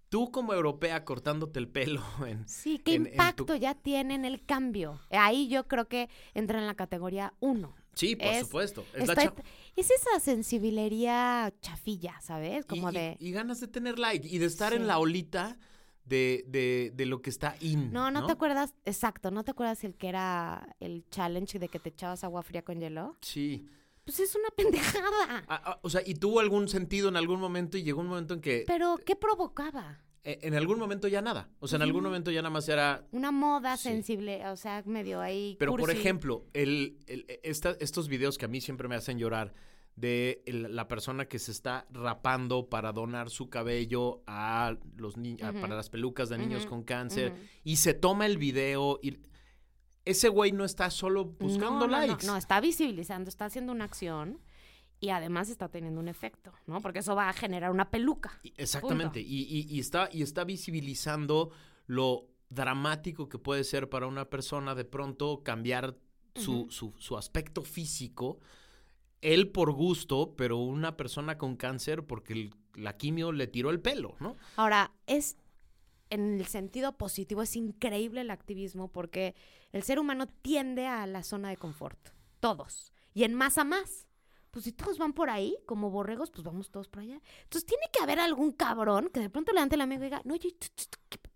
Tú 0.10 0.30
como 0.32 0.54
europea 0.54 1.04
cortándote 1.06 1.58
el 1.60 1.68
pelo 1.68 2.02
en... 2.28 2.48
Sí, 2.48 2.78
¿qué 2.80 2.94
en- 2.94 3.02
en 3.02 3.04
tu- 3.06 3.12
impacto 3.14 3.56
ya 3.56 3.74
tiene 3.76 4.14
en 4.14 4.26
el 4.26 4.46
cambio? 4.46 5.02
Ahí 5.10 5.48
yo 5.50 5.68
creo 5.68 5.88
que 5.88 6.08
entra 6.34 6.60
en 6.60 6.68
la 6.68 6.76
categoría 6.76 7.34
uno. 7.40 7.76
Sí, 7.94 8.16
por 8.16 8.28
Es- 8.28 8.40
supuesto. 8.42 8.86
Es, 8.94 9.10
Está- 9.10 9.34
es 9.76 9.90
esa 9.92 10.20
sensibilería 10.20 11.54
chafilla, 11.62 12.20
¿sabes? 12.22 12.66
Como 12.66 12.90
y, 12.92 12.94
de... 12.94 13.18
y 13.20 13.32
ganas 13.32 13.60
de 13.60 13.68
tener 13.68 14.00
like 14.00 14.28
y 14.28 14.38
de 14.38 14.46
estar 14.46 14.74
en 14.74 14.88
la 14.88 14.98
olita 15.00 15.58
de, 16.06 16.44
de- 16.48 16.92
de 16.94 17.06
lo 17.06 17.22
que 17.22 17.30
está 17.30 17.56
in. 17.60 17.92
No, 17.92 18.12
no, 18.12 18.26
te 18.26 18.32
acuerdas, 18.32 18.74
exacto, 18.86 19.32
¿no 19.32 19.44
te 19.44 19.52
acuerdas 19.52 19.84
el 19.84 19.96
que 19.96 20.10
era 20.10 20.76
el 20.80 21.06
challenge 21.10 21.60
de 21.60 21.68
que 21.70 21.80
te 21.80 21.90
echabas 21.90 22.24
agua 22.24 22.44
fría 22.44 22.64
con 22.64 22.80
hielo? 22.80 23.18
Sí. 23.22 23.66
Pues 24.04 24.20
es 24.20 24.36
una 24.36 24.50
pendejada. 24.56 25.44
Ah, 25.48 25.62
ah, 25.66 25.80
o 25.84 25.90
sea, 25.90 26.02
y 26.06 26.16
tuvo 26.16 26.40
algún 26.40 26.68
sentido 26.68 27.08
en 27.10 27.16
algún 27.18 27.40
momento 27.40 27.78
y 27.78 27.84
llegó 27.84 28.02
un 28.02 28.08
momento 28.08 28.34
en 28.34 28.42
que... 28.42 28.64
Pero, 28.66 28.98
¿qué 29.06 29.16
provocaba? 29.16 30.00
Eh, 30.24 30.40
En 30.44 30.54
algún 30.54 30.78
momento 30.80 31.08
ya 31.08 31.22
nada. 31.22 31.50
O 31.60 31.68
sea, 31.68 31.78
en 31.78 31.82
algún 31.84 32.04
momento 32.04 32.30
ya 32.32 32.42
nada 32.42 32.52
más 32.54 32.68
era 32.70 33.06
Una 33.12 33.32
moda 33.32 33.76
Sí. 33.78 33.84
sensible, 33.90 34.46
o 34.48 34.56
sea, 34.56 34.84
medio 34.86 35.20
ahí. 35.22 35.56
Pero, 35.60 35.76
por 35.76 35.90
ejemplo, 35.92 36.46
el, 36.54 36.98
el- 37.08 37.26
esta- 37.44 37.76
estos 37.80 38.08
videos 38.08 38.38
que 38.38 38.46
a 38.46 38.48
mí 38.48 38.62
siempre 38.62 38.88
me 38.88 38.96
hacen 38.96 39.18
llorar 39.18 39.54
de 39.96 40.42
el- 40.46 40.76
la 40.76 40.88
persona 40.88 41.26
que 41.26 41.38
se 41.38 41.52
está 41.52 41.86
rapando 41.92 42.70
para 42.70 42.94
donar 42.94 43.30
su 43.30 43.50
cabello 43.50 44.24
a 44.26 44.78
los 44.96 45.16
para 45.60 45.76
las 45.76 45.90
pelucas 45.90 46.30
de 46.30 46.38
niños 46.38 46.66
con 46.66 46.84
cáncer 46.84 47.34
y 47.64 47.76
se 47.76 47.94
toma 47.94 48.26
el 48.26 48.38
video 48.38 49.00
y 49.04 49.20
ese 50.06 50.30
güey 50.30 50.52
no 50.54 50.66
está 50.66 50.90
solo 50.90 51.26
buscando 51.26 51.82
no, 51.82 51.88
no, 51.88 52.00
no, 52.00 52.08
likes. 52.08 52.26
No, 52.26 52.38
está 52.38 52.60
visibilizando, 52.62 53.30
está 53.30 53.46
haciendo 53.46 53.72
una 53.72 53.84
acción 53.84 54.40
y 55.02 55.10
además 55.10 55.50
está 55.50 55.68
teniendo 55.68 56.00
un 56.00 56.08
efecto, 56.08 56.54
¿no? 56.68 56.80
Porque 56.80 57.00
eso 57.00 57.16
va 57.16 57.28
a 57.28 57.34
generar 57.34 57.72
una 57.72 57.90
peluca. 57.92 58.40
Exactamente. 58.56 59.20
Y, 59.20 59.42
y- 59.42 59.66
y 59.70 59.80
está, 59.82 60.08
y 60.14 60.22
está 60.22 60.46
visibilizando 60.46 61.52
lo 61.88 62.28
dramático 62.50 63.28
que 63.28 63.38
puede 63.40 63.64
ser 63.66 63.90
para 63.90 64.08
una 64.08 64.30
persona 64.30 64.76
de 64.76 64.86
pronto 64.86 65.42
cambiar 65.44 65.98
su- 66.36 66.70
su 66.98 67.18
aspecto 67.18 67.64
físico. 67.64 68.40
Él 69.22 69.50
por 69.50 69.72
gusto, 69.74 70.36
pero 70.38 70.58
una 70.58 70.96
persona 70.98 71.38
con 71.38 71.56
cáncer 71.58 72.06
porque 72.06 72.34
el- 72.34 72.56
la 72.76 72.96
quimio 72.98 73.32
le 73.32 73.48
tiró 73.48 73.70
el 73.70 73.80
pelo, 73.82 74.16
¿no? 74.20 74.38
Ahora, 74.56 74.94
es 75.08 75.36
en 76.10 76.40
el 76.40 76.46
sentido 76.46 76.98
positivo, 76.98 77.42
es 77.42 77.56
increíble 77.56 78.22
el 78.22 78.32
activismo 78.32 78.90
porque 78.90 79.34
el 79.72 79.84
ser 79.84 79.98
humano 80.00 80.28
tiende 80.28 80.86
a 80.88 81.06
la 81.08 81.24
zona 81.24 81.50
de 81.50 81.58
confort. 81.58 81.98
Todos. 82.40 82.92
Y 83.14 83.24
en 83.24 83.34
más 83.34 83.58
a 83.58 83.64
más. 83.64 84.08
Pues 84.52 84.66
si 84.66 84.74
todos 84.74 84.98
van 84.98 85.14
por 85.14 85.30
ahí, 85.30 85.58
como 85.66 85.90
borregos, 85.90 86.30
pues 86.32 86.44
vamos 86.44 86.70
todos 86.72 86.88
por 86.90 87.04
allá. 87.04 87.22
Entonces 87.44 87.66
tiene 87.66 87.86
que 87.92 88.04
haber 88.04 88.20
algún 88.20 88.52
cabrón 88.52 89.10
que 89.14 89.20
de 89.22 89.30
pronto 89.30 89.54
levante 89.54 89.78
la 89.78 89.86
mano 89.86 90.02
y 90.02 90.04
diga, 90.06 90.22
no, 90.26 90.36
¿qué- 90.38 90.54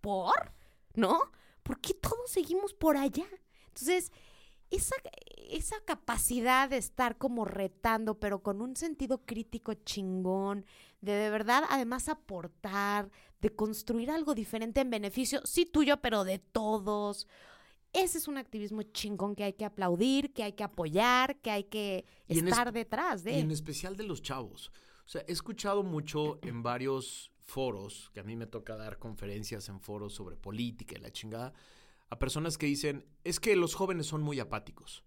¿por? 0.02 0.52
¿No? 0.96 1.20
¿Por 1.64 1.80
qué 1.80 1.94
todos 1.94 2.30
seguimos 2.30 2.74
por 2.74 2.98
allá? 2.98 3.26
Entonces, 3.68 4.12
esa, 4.72 4.96
esa 5.50 5.76
capacidad 5.86 6.70
de 6.70 6.78
estar 6.78 7.18
como 7.18 7.46
retando, 7.46 8.20
pero 8.20 8.42
con 8.44 8.62
un 8.62 8.76
sentido 8.76 9.26
crítico 9.26 9.74
chingón, 9.74 10.66
de 11.02 11.14
de 11.14 11.30
verdad 11.30 11.64
además 11.70 12.10
aportar, 12.10 13.10
de 13.42 13.50
construir 13.56 14.10
algo 14.12 14.34
diferente 14.36 14.82
en 14.82 14.90
beneficio, 14.90 15.42
sí 15.46 15.66
tuyo, 15.66 15.98
pero 16.02 16.24
de 16.24 16.40
todos. 16.40 17.28
Ese 17.96 18.18
es 18.18 18.28
un 18.28 18.38
activismo 18.38 18.84
chingón 18.84 19.36
que 19.36 19.46
hay 19.46 19.54
que 19.54 19.64
aplaudir, 19.66 20.34
que 20.34 20.44
hay 20.44 20.54
que 20.54 20.64
apoyar, 20.64 21.38
que 21.38 21.50
hay 21.50 21.64
que 21.64 22.06
Y 22.28 22.40
estar 22.40 22.74
detrás 22.74 23.26
Y 23.26 23.30
en 23.40 23.48
de. 23.48 23.54
especial 23.54 23.96
de 23.96 24.04
los 24.04 24.22
chavos. 24.22 24.72
O 25.06 25.10
sea, 25.10 25.24
he 25.28 25.32
escuchado 25.32 25.82
mucho 25.84 26.40
en 26.42 26.62
varios 26.62 27.32
foros, 27.40 28.10
que 28.14 28.20
a 28.20 28.24
mí 28.24 28.36
me 28.36 28.48
toca 28.48 28.76
dar 28.76 28.98
conferencias 29.00 29.70
en 29.70 29.80
foros 29.80 30.14
sobre 30.14 30.36
política 30.36 30.96
y 30.98 31.02
la 31.02 31.12
chingada, 31.12 31.54
a 32.10 32.20
personas 32.20 32.58
que 32.58 32.66
dicen, 32.66 33.06
es 33.24 33.40
que 33.40 33.56
los 33.56 33.76
jóvenes 33.76 34.08
son 34.08 34.22
muy 34.22 34.40
apáticos. 34.40 35.04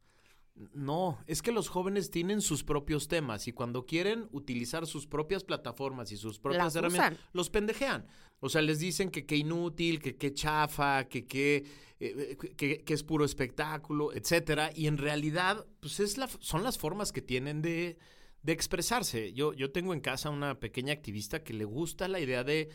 No, 0.72 1.18
es 1.26 1.40
que 1.40 1.52
los 1.52 1.68
jóvenes 1.68 2.10
tienen 2.10 2.40
sus 2.40 2.64
propios 2.64 3.06
temas 3.06 3.46
y 3.46 3.52
cuando 3.52 3.86
quieren 3.86 4.28
utilizar 4.32 4.86
sus 4.88 5.06
propias 5.06 5.44
plataformas 5.44 6.10
y 6.10 6.16
sus 6.16 6.40
propias 6.40 6.64
Las 6.64 6.74
herramientas, 6.76 7.12
usan. 7.12 7.24
los 7.32 7.48
pendejean. 7.50 8.06
O 8.40 8.48
sea, 8.48 8.62
les 8.62 8.78
dicen 8.78 9.10
que 9.10 9.26
qué 9.26 9.36
inútil, 9.36 10.00
que 10.00 10.16
qué 10.16 10.32
chafa, 10.32 11.08
que 11.08 11.26
qué 11.26 11.64
eh, 12.00 12.36
que, 12.56 12.84
que 12.84 12.94
es 12.94 13.02
puro 13.02 13.24
espectáculo, 13.24 14.12
etcétera. 14.12 14.70
Y 14.74 14.86
en 14.86 14.98
realidad, 14.98 15.66
pues 15.80 15.98
es 16.00 16.16
la, 16.16 16.28
son 16.28 16.62
las 16.62 16.78
formas 16.78 17.10
que 17.10 17.22
tienen 17.22 17.60
de, 17.60 17.98
de 18.42 18.52
expresarse. 18.52 19.32
Yo, 19.32 19.52
yo 19.52 19.72
tengo 19.72 19.92
en 19.92 20.00
casa 20.00 20.30
una 20.30 20.60
pequeña 20.60 20.92
activista 20.92 21.42
que 21.42 21.54
le 21.54 21.64
gusta 21.64 22.06
la 22.06 22.20
idea 22.20 22.44
de, 22.44 22.68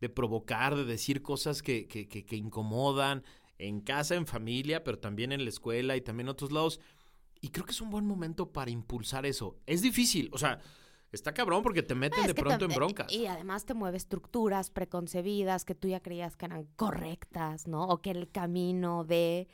de 0.00 0.08
provocar, 0.08 0.76
de 0.76 0.84
decir 0.84 1.20
cosas 1.20 1.62
que, 1.62 1.86
que, 1.86 2.08
que, 2.08 2.24
que 2.24 2.36
incomodan 2.36 3.22
en 3.58 3.80
casa, 3.80 4.14
en 4.14 4.26
familia, 4.26 4.82
pero 4.82 4.98
también 4.98 5.32
en 5.32 5.44
la 5.44 5.50
escuela 5.50 5.96
y 5.96 6.00
también 6.00 6.28
en 6.28 6.32
otros 6.32 6.50
lados. 6.50 6.80
Y 7.42 7.50
creo 7.50 7.66
que 7.66 7.72
es 7.72 7.80
un 7.82 7.90
buen 7.90 8.06
momento 8.06 8.50
para 8.50 8.70
impulsar 8.70 9.26
eso. 9.26 9.58
Es 9.66 9.82
difícil, 9.82 10.30
o 10.32 10.38
sea, 10.38 10.58
está 11.12 11.32
cabrón 11.32 11.62
porque 11.62 11.82
te 11.82 11.94
meten 11.94 12.24
Ah, 12.24 12.26
de 12.26 12.34
pronto 12.34 12.64
en 12.64 12.72
broncas. 12.72 13.12
Y 13.12 13.26
además 13.26 13.64
te 13.64 13.74
mueve 13.74 13.96
estructuras 13.96 14.70
preconcebidas 14.70 15.64
que 15.64 15.74
tú 15.74 15.88
ya 15.88 16.00
creías 16.00 16.36
que 16.36 16.46
eran 16.46 16.64
correctas, 16.76 17.66
¿no? 17.66 17.84
O 17.84 18.00
que 18.00 18.10
el 18.10 18.30
camino 18.30 19.04
de... 19.04 19.48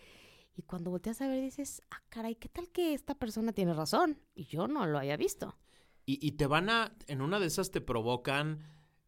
Y 0.57 0.63
cuando 0.63 0.91
volteas 0.91 1.21
a 1.21 1.29
ver 1.29 1.43
dices, 1.43 1.83
ah, 1.91 2.03
caray, 2.09 2.35
¿qué 2.37 2.49
tal 2.49 2.71
que 2.71 2.95
esta 2.95 3.15
persona 3.15 3.53
tiene 3.53 3.75
razón? 3.75 4.19
Y 4.35 4.47
yo 4.47 4.69
no 4.69 4.87
lo 4.87 4.99
había 4.99 5.17
visto. 5.17 5.59
Y, 6.07 6.25
y 6.27 6.33
te 6.33 6.47
van 6.47 6.71
a, 6.71 6.97
en 7.09 7.21
una 7.21 7.39
de 7.41 7.47
esas 7.47 7.71
te 7.71 7.81
provocan 7.81 8.61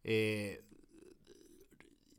eh, 0.03 0.63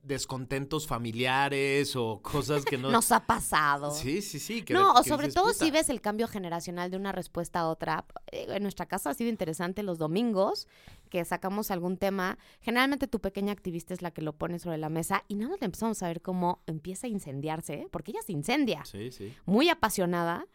descontentos 0.03 0.87
familiares 0.87 1.95
o 1.97 2.21
cosas 2.23 2.65
que 2.65 2.79
no... 2.79 2.91
Nos 2.91 3.13
ha 3.13 3.27
pasado. 3.27 3.91
Sí, 3.91 4.23
sí, 4.23 4.39
sí. 4.39 4.63
que- 4.63 4.75
no, 4.75 4.93
o 4.95 5.03
sobre 5.05 5.31
todo 5.31 5.47
"Puta". 5.53 5.59
si 5.65 5.71
ves 5.71 5.89
el 5.91 6.01
cambio 6.01 6.27
generacional 6.27 6.91
de 6.91 6.97
una 6.97 7.13
respuesta 7.13 7.61
a 7.61 7.69
otra. 7.69 8.05
Eh, 8.33 8.47
En 8.49 8.63
nuestra 8.63 8.87
casa 8.87 9.11
ha 9.11 9.15
sido 9.15 9.31
interesante 9.31 9.83
los 9.83 9.99
domingos 9.99 10.69
que 11.11 11.25
sacamos 11.25 11.71
algún 11.71 11.97
tema. 11.97 12.39
Generalmente 12.61 13.09
tu 13.09 13.21
pequeña 13.21 13.53
activista 13.53 13.93
es 13.95 14.01
la 14.03 14.11
que 14.11 14.23
lo 14.23 14.33
pone 14.33 14.59
sobre 14.59 14.79
la 14.79 14.89
mesa 14.89 15.25
y 15.29 15.35
nada 15.35 15.51
más 15.51 15.61
le 15.61 15.67
empezamos 15.67 16.03
a 16.03 16.09
ver 16.09 16.23
cómo 16.23 16.63
empieza 16.67 17.07
a 17.07 17.11
incendiarse, 17.11 17.87
porque 17.91 18.13
ella 18.13 18.23
se 18.25 18.33
incendia, 18.33 18.85
Sí, 18.85 19.11
sí. 19.13 19.35
muy 19.47 19.69
apasionada. 19.69 20.47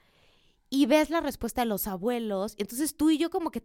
Y 0.76 0.88
ves 0.88 1.10
la 1.10 1.22
respuesta 1.22 1.62
de 1.62 1.68
los 1.68 1.88
abuelos. 1.88 2.54
Entonces 2.58 2.98
tú 2.98 3.10
y 3.10 3.18
yo 3.18 3.30
como 3.30 3.50
que 3.50 3.64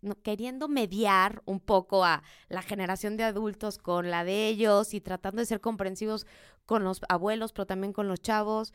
no, 0.00 0.14
queriendo 0.22 0.68
mediar 0.68 1.42
un 1.44 1.58
poco 1.58 2.04
a 2.04 2.22
la 2.48 2.62
generación 2.62 3.16
de 3.16 3.24
adultos 3.24 3.78
con 3.78 4.08
la 4.08 4.22
de 4.22 4.46
ellos 4.46 4.94
y 4.94 5.00
tratando 5.00 5.40
de 5.40 5.46
ser 5.46 5.60
comprensivos 5.60 6.24
con 6.66 6.84
los 6.84 7.00
abuelos, 7.08 7.52
pero 7.52 7.66
también 7.66 7.92
con 7.92 8.06
los 8.06 8.22
chavos. 8.22 8.72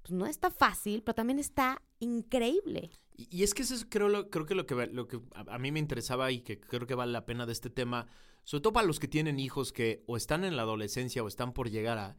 Pues 0.00 0.12
no 0.12 0.24
está 0.24 0.50
fácil, 0.50 1.02
pero 1.02 1.14
también 1.14 1.38
está 1.38 1.82
increíble. 1.98 2.90
Y, 3.18 3.42
es 3.42 3.52
que 3.52 3.64
eso 3.64 3.74
es, 3.74 3.84
creo, 3.84 4.30
creo 4.30 4.46
que 4.46 4.54
lo 4.54 4.64
que, 4.64 4.86
lo 4.86 5.06
que 5.06 5.20
a, 5.34 5.54
a 5.54 5.58
mí 5.58 5.72
me 5.72 5.78
interesaba 5.78 6.32
y 6.32 6.40
que 6.40 6.58
creo 6.58 6.86
que 6.86 6.94
vale 6.94 7.12
la 7.12 7.26
pena 7.26 7.44
de 7.44 7.52
este 7.52 7.68
tema, 7.68 8.06
sobre 8.44 8.62
todo 8.62 8.72
para 8.72 8.86
los 8.86 8.98
que 8.98 9.08
tienen 9.08 9.38
hijos 9.38 9.74
que 9.74 10.04
o 10.06 10.16
están 10.16 10.42
en 10.42 10.56
la 10.56 10.62
adolescencia 10.62 11.22
o 11.22 11.28
están 11.28 11.52
por 11.52 11.68
llegar 11.68 11.98
a... 11.98 12.16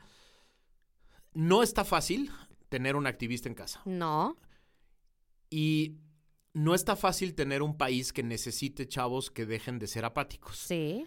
No 1.33 1.63
está 1.63 1.83
fácil 1.83 2.29
tener 2.73 2.95
un 2.95 3.05
activista 3.05 3.47
en 3.47 3.53
casa. 3.53 3.81
No, 3.85 4.35
Y 5.51 5.97
no 6.55 6.73
está 6.73 6.95
fácil 6.95 7.35
tener 7.35 7.61
un 7.61 7.77
país 7.77 8.11
que 8.11 8.23
necesite 8.23 8.87
chavos 8.87 9.29
que 9.29 9.45
dejen 9.45 9.77
de 9.77 9.85
ser 9.85 10.05
apáticos. 10.05 10.57
sí, 10.57 11.05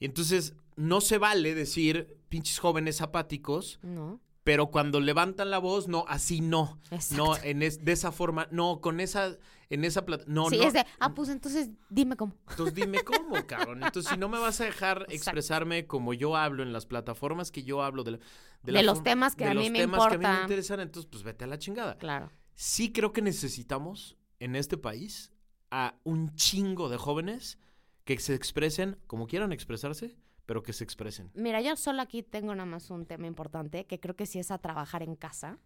Y 0.00 0.06
entonces 0.06 0.54
no 0.74 1.00
se 1.00 1.18
vale 1.18 1.54
decir 1.54 2.18
pinches 2.28 2.58
jóvenes 2.58 3.00
apáticos, 3.00 3.78
no. 3.82 4.20
Pero 4.48 4.68
cuando 4.70 4.98
levantan 4.98 5.50
la 5.50 5.58
voz, 5.58 5.88
no, 5.88 6.06
así 6.08 6.40
no. 6.40 6.80
Exacto. 6.90 7.22
No, 7.22 7.36
en 7.42 7.62
es- 7.62 7.84
de 7.84 7.92
esa 7.92 8.12
forma, 8.12 8.48
no, 8.50 8.80
con 8.80 8.98
esa, 8.98 9.36
en 9.68 9.84
esa 9.84 10.06
plata, 10.06 10.24
no, 10.26 10.48
sí, 10.48 10.56
no. 10.56 10.62
es 10.62 10.72
de, 10.72 10.86
ah, 11.00 11.12
pues 11.12 11.28
entonces 11.28 11.68
dime 11.90 12.16
cómo. 12.16 12.32
Entonces 12.48 12.74
dime 12.74 13.04
cómo, 13.04 13.46
cabrón. 13.46 13.82
Entonces, 13.84 14.10
si 14.10 14.16
no 14.16 14.30
me 14.30 14.38
vas 14.38 14.58
a 14.62 14.64
dejar 14.64 15.04
expresarme 15.10 15.86
como 15.86 16.14
yo 16.14 16.34
hablo 16.34 16.62
en 16.62 16.72
las 16.72 16.86
plataformas 16.86 17.50
que 17.50 17.62
yo 17.62 17.82
hablo 17.82 18.04
de, 18.04 18.12
la- 18.12 18.18
De 18.62 18.72
la 18.72 18.82
los 18.84 19.02
temas 19.02 19.36
que 19.36 19.44
de 19.44 19.50
a 19.50 19.54
mí 19.54 19.64
los 19.64 19.70
me 19.70 19.78
temas 19.80 20.08
que 20.08 20.14
a 20.14 20.18
mí 20.18 20.24
me 20.26 20.40
interesan, 20.40 20.80
entonces 20.80 21.10
pues 21.12 21.22
vete 21.24 21.44
a 21.44 21.46
la 21.46 21.58
chingada. 21.58 21.98
Claro. 21.98 22.30
Sí 22.54 22.90
creo 22.90 23.12
que 23.12 23.20
necesitamos 23.20 24.16
en 24.40 24.56
este 24.56 24.78
país 24.78 25.30
a 25.70 25.94
un 26.04 26.34
chingo 26.36 26.88
de 26.88 26.96
jóvenes 26.96 27.58
que 28.04 28.18
se 28.18 28.34
expresen 28.34 28.96
como 29.06 29.26
quieran 29.26 29.52
expresarse, 29.52 30.16
pero 30.48 30.62
que 30.62 30.72
se 30.72 30.82
expresen. 30.82 31.30
Mira, 31.34 31.60
yo 31.60 31.76
solo 31.76 32.00
aquí 32.00 32.22
tengo 32.22 32.54
nada 32.54 32.64
más 32.64 32.88
un 32.90 33.04
tema 33.04 33.26
importante 33.26 33.84
que 33.86 34.00
creo 34.00 34.16
que 34.16 34.24
sí 34.24 34.38
es 34.38 34.50
a 34.50 34.56
trabajar 34.56 35.02
en 35.02 35.14
casa, 35.14 35.58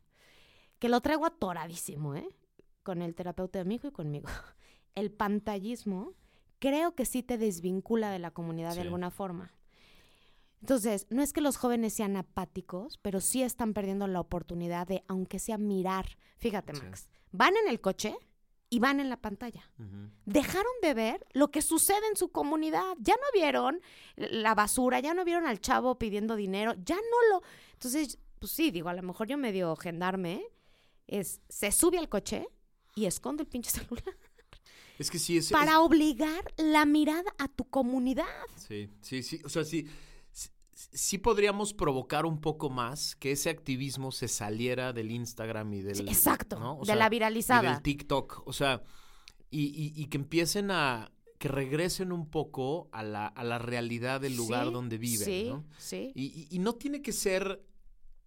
que 0.80 0.88
lo 0.88 1.00
traigo 1.00 1.24
atoradísimo, 1.24 2.16
¿eh? 2.16 2.26
Con 2.82 3.00
el 3.00 3.14
terapeuta 3.14 3.60
de 3.60 3.64
mi 3.64 3.76
hijo 3.76 3.86
y 3.86 3.92
conmigo. 3.92 4.26
El 4.96 5.12
pantallismo 5.12 6.14
creo 6.58 6.96
que 6.96 7.04
sí 7.04 7.22
te 7.22 7.38
desvincula 7.38 8.10
de 8.10 8.18
la 8.18 8.32
comunidad 8.32 8.70
Sí. 8.72 8.78
de 8.78 8.82
alguna 8.82 9.12
forma. 9.12 9.54
Entonces, 10.60 11.06
no 11.10 11.22
es 11.22 11.32
que 11.32 11.40
los 11.40 11.56
jóvenes 11.58 11.92
sean 11.92 12.16
apáticos, 12.16 12.98
pero 12.98 13.20
sí 13.20 13.42
están 13.44 13.74
perdiendo 13.74 14.08
la 14.08 14.18
oportunidad 14.20 14.88
de, 14.88 15.04
aunque 15.06 15.38
sea 15.38 15.58
mirar. 15.58 16.18
Fíjate, 16.38 16.74
Sí. 16.74 16.82
Max, 16.82 17.08
van 17.30 17.54
en 17.56 17.68
el 17.70 17.80
coche 17.80 18.16
y 18.74 18.78
van 18.78 19.00
en 19.00 19.10
la 19.10 19.18
pantalla 19.18 19.68
dejaron 20.24 20.72
de 20.80 20.94
ver 20.94 21.26
lo 21.34 21.50
que 21.50 21.60
sucede 21.60 22.06
en 22.08 22.16
su 22.16 22.30
comunidad. 22.32 22.94
Ya 23.00 23.14
no 23.16 23.26
vieron 23.34 23.82
la 24.16 24.54
basura, 24.54 24.98
ya 25.00 25.12
no 25.12 25.26
vieron 25.26 25.44
al 25.46 25.60
chavo 25.60 25.98
pidiendo 25.98 26.36
dinero, 26.36 26.72
ya 26.82 26.96
no 26.96 27.28
lo... 27.36 27.42
Entonces, 27.74 28.18
pues 28.38 28.50
sí, 28.52 28.70
digo, 28.70 28.88
a 28.88 28.94
lo 28.94 29.02
mejor 29.02 29.26
yo 29.28 29.36
medio 29.36 29.76
gendarme, 29.76 30.42
es, 31.06 31.42
se 31.50 31.70
sube 31.70 31.98
al 31.98 32.08
coche 32.08 32.46
y 32.94 33.04
esconde 33.04 33.42
el 33.42 33.48
pinche 33.50 33.70
celular 33.78 34.16
Es 34.98 35.10
que 35.10 35.18
sí, 35.18 35.36
es... 35.36 35.46
es- 35.46 35.52
para 35.52 35.80
obligar 35.80 36.42
la 36.56 36.86
mirada 36.86 37.30
a 37.36 37.48
tu 37.48 37.64
comunidad. 37.68 38.24
Sí, 38.56 38.88
sí, 39.02 39.22
sí. 39.22 39.42
O 39.44 39.50
sea, 39.50 39.64
sí, 39.64 39.86
sí, 39.86 39.90
sí 40.92 41.18
podríamos 41.18 41.74
provocar 41.74 42.26
un 42.26 42.40
poco 42.40 42.70
más 42.70 43.14
que 43.16 43.32
ese 43.32 43.50
activismo 43.50 44.10
se 44.12 44.28
saliera 44.28 44.92
del 44.92 45.10
Instagram 45.10 45.72
y 45.74 45.80
del... 45.82 45.96
Sí, 45.96 46.02
exacto, 46.08 46.78
de 46.80 46.86
sea, 46.86 46.96
la 46.96 47.06
y 47.06 47.10
viralizada. 47.10 47.72
del 47.74 47.82
TikTok. 47.82 48.42
O 48.46 48.52
sea, 48.52 48.82
y, 49.50 49.64
y- 49.66 49.92
y 50.02 50.06
que 50.06 50.16
empiecen 50.18 50.70
a... 50.70 51.10
que 51.38 51.48
regresen 51.48 52.12
un 52.12 52.30
poco 52.30 52.88
a 52.92 53.02
la, 53.02 53.26
a 53.26 53.44
la 53.44 53.58
realidad 53.58 54.20
del 54.20 54.36
lugar 54.36 54.66
Sí, 54.68 54.72
donde 54.72 54.98
viven, 54.98 55.24
Sí, 55.26 55.44
¿no? 55.48 55.64
sí. 55.78 56.12
Y, 56.14 56.24
y- 56.26 56.48
y 56.50 56.58
no 56.58 56.74
tiene 56.74 57.02
que 57.02 57.12
ser 57.12 57.60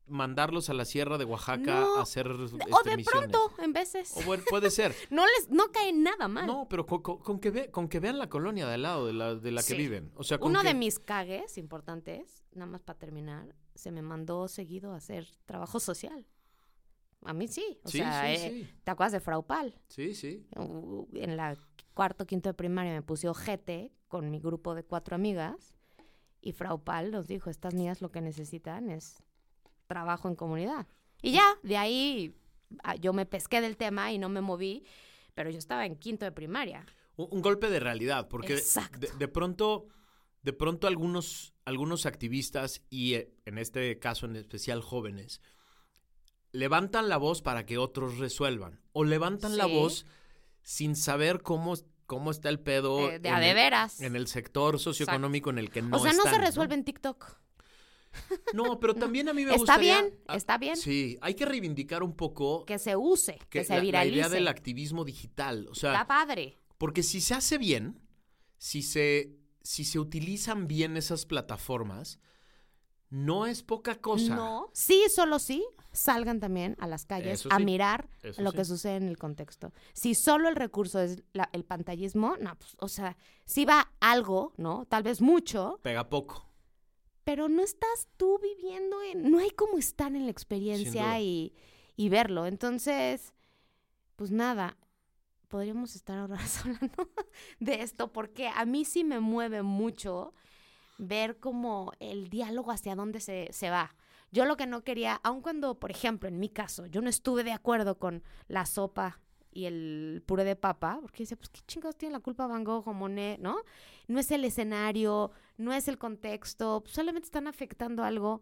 mandarlos 0.07 0.69
a 0.69 0.73
la 0.73 0.85
sierra 0.85 1.17
de 1.17 1.25
Oaxaca 1.25 1.79
No, 1.81 1.97
a 1.97 2.01
hacer 2.03 2.27
o 2.27 2.45
este, 2.45 2.57
de 2.89 2.97
misiones. 2.97 3.03
pronto, 3.31 3.51
en 3.61 3.73
veces. 3.73 4.13
O 4.15 4.21
bueno, 4.23 4.43
puede 4.49 4.69
ser. 4.69 4.93
No 5.09 5.23
les, 5.25 5.49
no 5.49 5.71
cae 5.71 5.91
nada 5.93 6.27
mal. 6.27 6.45
No, 6.47 6.67
pero 6.69 6.85
con, 6.85 7.01
con- 7.01 7.17
con 7.19 7.39
que 7.39 7.49
ve- 7.51 7.71
con 7.71 7.87
que 7.87 7.99
vean 7.99 8.19
la 8.19 8.29
colonia 8.29 8.67
de 8.67 8.75
al 8.75 8.81
lado 8.83 9.07
de 9.07 9.13
la, 9.13 9.35
de 9.35 9.51
la 9.51 9.63
que 9.63 9.73
viven. 9.73 10.11
O 10.15 10.23
sea, 10.23 10.37
con 10.37 10.51
Uno 10.51 10.61
que- 10.61 10.67
de 10.69 10.73
mis 10.75 10.99
cagues 10.99 11.57
importantes, 11.57 12.43
nada 12.53 12.67
más 12.71 12.81
para 12.81 12.99
terminar, 12.99 13.55
se 13.73 13.91
me 13.91 14.01
mandó 14.01 14.47
seguido 14.47 14.93
a 14.93 14.97
hacer 14.97 15.27
trabajo 15.45 15.79
social. 15.79 16.25
A 17.23 17.33
mí 17.33 17.47
sí. 17.47 17.79
O 17.83 17.89
Sí, 17.89 17.97
sea, 17.97 18.21
sí, 18.37 18.43
eh. 18.43 18.69
¿te 18.83 18.91
acuerdas 18.91 19.13
de 19.13 19.19
Fraupal? 19.19 19.73
Sí, 19.87 20.13
sí. 20.13 20.45
Uh, 20.55 21.07
En 21.15 21.35
la 21.37 21.57
cuarto, 21.95 22.27
quinto 22.27 22.49
de 22.49 22.53
primaria 22.53 22.93
me 22.93 23.01
puse 23.01 23.27
ojete 23.27 23.91
con 24.07 24.29
mi 24.29 24.39
grupo 24.39 24.75
de 24.75 24.83
cuatro 24.83 25.15
amigas 25.15 25.73
y 26.41 26.51
Fraupal 26.51 27.09
nos 27.11 27.27
dijo, 27.27 27.49
estas 27.49 27.73
niñas 27.73 28.01
lo 28.01 28.11
que 28.11 28.21
necesitan 28.21 28.91
es 28.91 29.23
trabajo 29.87 30.27
en 30.27 30.35
comunidad. 30.35 30.87
Y 31.21 31.31
ya, 31.31 31.45
de 31.63 31.77
ahí 31.77 32.35
ah, 32.83 32.95
yo 32.95 33.13
me 33.13 33.25
pesqué 33.25 33.61
del 33.61 33.77
tema 33.77 34.11
y 34.11 34.17
no 34.17 34.29
me 34.29 34.41
moví, 34.41 34.83
pero 35.33 35.49
yo 35.49 35.57
estaba 35.57 35.85
en 35.85 35.95
quinto 35.95 36.25
de 36.25 36.31
primaria. 36.31 36.85
Un, 37.17 37.27
un 37.31 37.41
golpe 37.41 37.69
de 37.69 37.79
realidad, 37.79 38.27
porque 38.27 38.55
Exacto. 38.55 38.99
de, 38.99 39.09
de 39.17 39.27
pronto, 39.27 39.87
de 40.43 40.53
pronto 40.53 40.87
algunos, 40.87 41.53
algunos 41.65 42.05
activistas, 42.05 42.81
y 42.89 43.13
eh, 43.15 43.33
en 43.45 43.57
este 43.57 43.97
caso 43.99 44.25
en 44.25 44.35
especial 44.35 44.81
jóvenes, 44.81 45.41
levantan 46.51 47.09
la 47.09 47.17
voz 47.17 47.41
para 47.41 47.65
que 47.65 47.77
otros 47.77 48.17
resuelvan. 48.17 48.79
O 48.93 49.03
levantan 49.03 49.57
la 49.57 49.65
Sí. 49.65 49.73
voz 49.73 50.05
sin 50.61 50.95
saber 50.95 51.41
cómo, 51.41 51.73
cómo 52.05 52.31
está 52.31 52.49
el 52.49 52.59
pedo 52.59 53.09
Eh, 53.11 53.19
de 53.19 53.29
en, 53.29 53.35
a 53.35 53.39
de 53.39 53.53
veras. 53.53 54.01
en 54.01 54.15
el 54.15 54.27
sector 54.27 54.79
socioeconómico 54.79 55.49
en 55.49 55.57
el 55.59 55.69
que 55.69 55.81
no 55.81 55.97
o 55.97 55.99
sea, 55.99 56.13
no 56.13 56.23
se 56.23 56.29
están, 56.29 56.41
resuelve 56.41 56.75
en 56.75 56.83
TikTok. 56.85 57.37
No, 58.53 58.79
pero 58.79 58.93
también 58.95 59.27
a 59.29 59.33
mí 59.33 59.43
me 59.43 59.51
Está 59.51 59.59
gustaría... 59.59 60.01
bien, 60.01 60.19
está 60.33 60.57
bien. 60.57 60.77
Sí, 60.77 61.17
hay 61.21 61.33
que 61.35 61.45
reivindicar 61.45 62.03
un 62.03 62.15
poco 62.15 62.65
Que 62.65 62.79
se 62.79 62.95
use, 62.95 63.37
que, 63.49 63.59
que 63.59 63.63
se 63.63 63.69
la- 63.73 63.75
la, 63.77 63.81
viralice. 63.81 64.15
idea 64.15 64.29
del 64.29 64.47
activismo 64.47 65.03
digital. 65.05 65.67
O 65.69 65.75
sea, 65.75 65.91
Está 65.93 66.07
padre. 66.07 66.59
porque 66.77 67.03
si 67.03 67.21
se 67.21 67.33
hace 67.33 67.57
bien, 67.57 67.99
si 68.57 68.81
se, 68.81 69.35
si 69.61 69.83
se 69.85 69.99
utilizan 69.99 70.67
bien 70.67 70.97
esas 70.97 71.25
plataformas, 71.25 72.19
no 73.09 73.45
es 73.45 73.63
poca 73.63 73.95
cosa. 74.01 74.35
No. 74.35 74.69
Sí, 74.73 75.03
solo 75.13 75.39
sí, 75.39 75.63
salgan 75.93 76.39
también 76.39 76.75
a 76.79 76.87
las 76.87 77.05
calles 77.05 77.47
a 77.49 77.59
mirar 77.59 78.09
lo 78.37 78.51
sí. 78.51 78.57
que 78.57 78.65
sucede 78.65 78.95
en 78.97 79.07
el 79.07 79.17
contexto. 79.17 79.71
Si 79.93 80.15
solo 80.15 80.49
el 80.49 80.55
recurso 80.55 80.99
es 80.99 81.23
la- 81.31 81.49
el 81.53 81.63
pantallismo, 81.63 82.35
no, 82.41 82.57
pues, 82.57 82.75
o 82.79 82.87
sea, 82.87 83.15
sí 83.45 83.63
va 83.63 83.93
algo, 84.01 84.53
¿no? 84.57 84.85
Tal 84.87 85.03
vez 85.03 85.21
mucho, 85.21 85.79
Pega 85.83 86.09
poco. 86.09 86.49
Pero 87.25 87.49
no 87.49 87.63
estás 87.63 88.07
tú 88.15 88.39
viviendo 88.39 89.01
en, 89.01 89.29
no 89.29 89.39
hay 89.39 89.49
como 89.49 89.77
estar 89.77 90.15
en 90.15 90.25
la 90.25 90.31
experiencia 90.31 91.19
y, 91.19 91.53
y 91.97 92.07
verlo. 92.09 92.45
Entonces, 92.45 93.33
pues 94.15 94.31
nada, 94.31 94.77
podríamos 95.47 95.95
estar 95.95 96.19
ahora 96.19 96.37
hablando 96.63 97.09
de 97.59 97.81
esto 97.81 98.13
porque 98.13 98.47
a 98.47 98.63
mí 98.65 98.85
sí 98.85 99.03
me 99.03 99.19
mueve 99.19 99.63
mucho 99.63 100.33
ver 100.97 101.39
como 101.39 101.91
el 101.99 102.29
diálogo 102.29 102.71
hacia 102.71 102.95
dónde 102.95 103.19
se, 103.19 103.49
se 103.51 103.71
va. 103.71 103.95
Yo 104.31 104.45
lo 104.45 104.55
que 104.55 104.67
no 104.67 104.83
quería, 104.83 105.19
aun 105.23 105.41
cuando, 105.41 105.79
por 105.79 105.91
ejemplo, 105.91 106.29
en 106.29 106.39
mi 106.39 106.49
caso, 106.49 106.85
yo 106.85 107.01
no 107.01 107.09
estuve 107.09 107.43
de 107.43 107.53
acuerdo 107.53 107.97
con 107.97 108.23
la 108.47 108.65
sopa 108.65 109.19
y 109.55 109.65
el 109.65 110.21
puré 110.25 110.43
de 110.43 110.57
papa, 110.57 110.99
porque 111.01 111.23
decía, 111.23 111.37
pues 111.37 111.49
qué 111.49 111.61
chingados 111.65 111.97
tiene 111.97 112.13
la 112.13 112.19
culpa 112.19 112.45
Van 112.45 112.65
Gogh 112.65 112.87
o 112.87 112.93
Monet, 112.93 113.39
¿no? 113.39 113.57
No 114.07 114.19
es 114.19 114.29
el 114.31 114.43
escenario, 114.43 115.31
no 115.57 115.73
es 115.73 115.87
el 115.87 115.97
contexto, 115.97 116.83
solamente 116.85 117.25
están 117.25 117.47
afectando 117.47 118.03
algo. 118.03 118.41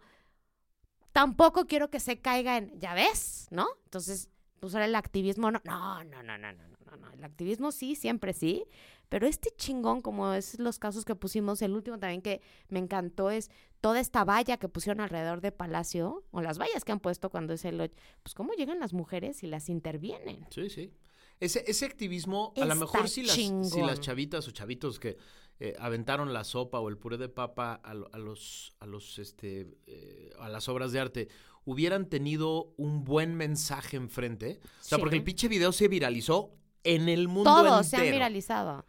Tampoco 1.12 1.68
quiero 1.68 1.92
que 1.92 2.00
se 2.00 2.20
caiga 2.20 2.58
en, 2.58 2.80
ya 2.80 2.96
ves, 2.96 3.48
¿no? 3.52 3.68
Entonces, 3.86 4.30
pues 4.60 4.74
ahora 4.74 4.86
el 4.86 4.96
activismo, 4.96 5.52
no, 5.52 5.62
no, 5.64 6.04
no, 6.04 6.24
no, 6.24 6.38
no, 6.38 6.52
no, 6.52 6.64
no, 6.86 6.98
no. 6.98 7.12
El 7.14 7.24
activismo 7.24 7.72
sí, 7.72 7.96
siempre 7.96 8.34
sí, 8.34 8.66
pero 9.08 9.28
este 9.28 9.52
chingón, 9.56 10.02
como 10.02 10.34
es 10.34 10.58
los 10.58 10.80
casos 10.80 11.06
que 11.06 11.14
pusimos, 11.14 11.62
el 11.62 11.74
último 11.74 12.00
también 12.00 12.24
que 12.24 12.42
me 12.70 12.80
encantó 12.80 13.30
es 13.30 13.52
toda 13.82 14.00
esta 14.00 14.24
valla 14.24 14.58
que 14.58 14.70
pusieron 14.70 15.02
alrededor 15.02 15.42
de 15.42 15.52
Palacio, 15.52 16.24
o 16.32 16.42
las 16.42 16.58
vallas 16.58 16.84
que 16.84 16.92
han 16.94 17.00
puesto 17.00 17.30
cuando 17.30 17.54
es 17.54 17.66
el... 17.66 17.92
Pues 18.24 18.34
cómo 18.34 18.54
llegan 18.54 18.80
las 18.80 18.94
mujeres 18.94 19.44
y 19.44 19.48
las 19.48 19.70
intervienen. 19.70 20.48
Sí, 20.50 20.68
sí. 20.70 20.92
Ese, 21.40 21.64
ese 21.68 21.86
activismo, 21.86 22.54
a 22.56 22.66
lo 22.66 22.76
mejor 22.76 23.10
si 23.10 23.24
las, 23.24 23.36
si 23.36 23.82
las 23.82 24.00
chavitas 24.00 24.48
o 24.48 24.52
chavitos 24.52 25.00
que 25.00 25.18
eh, 25.60 25.76
aventaron 25.80 26.34
la 26.34 26.44
sopa 26.44 26.80
o 26.80 26.90
el 26.90 26.98
puré 26.98 27.18
de 27.18 27.30
papa 27.30 27.80
a, 27.84 27.92
a 27.92 28.18
los, 28.18 28.74
a 28.80 28.86
los, 28.86 29.20
este, 29.20 29.68
eh, 29.88 30.32
a 30.40 30.50
las 30.50 30.68
obras 30.70 30.92
de 30.92 31.00
arte 31.00 31.28
hubieran 31.66 32.10
tenido 32.10 32.74
un 32.78 33.04
buen 33.04 33.36
mensaje 33.36 33.98
enfrente. 33.98 34.60
O 34.64 34.84
sea, 34.84 34.98
Sí. 34.98 35.02
porque 35.02 35.16
el 35.18 35.24
pinche 35.24 35.48
video 35.48 35.72
se 35.72 35.88
viralizó 35.88 36.52
en 36.84 37.08
el 37.10 37.28
mundo 37.28 37.50
Todos 37.54 37.88
se 37.88 37.98
han 37.98 38.04
viralizado. 38.12 38.86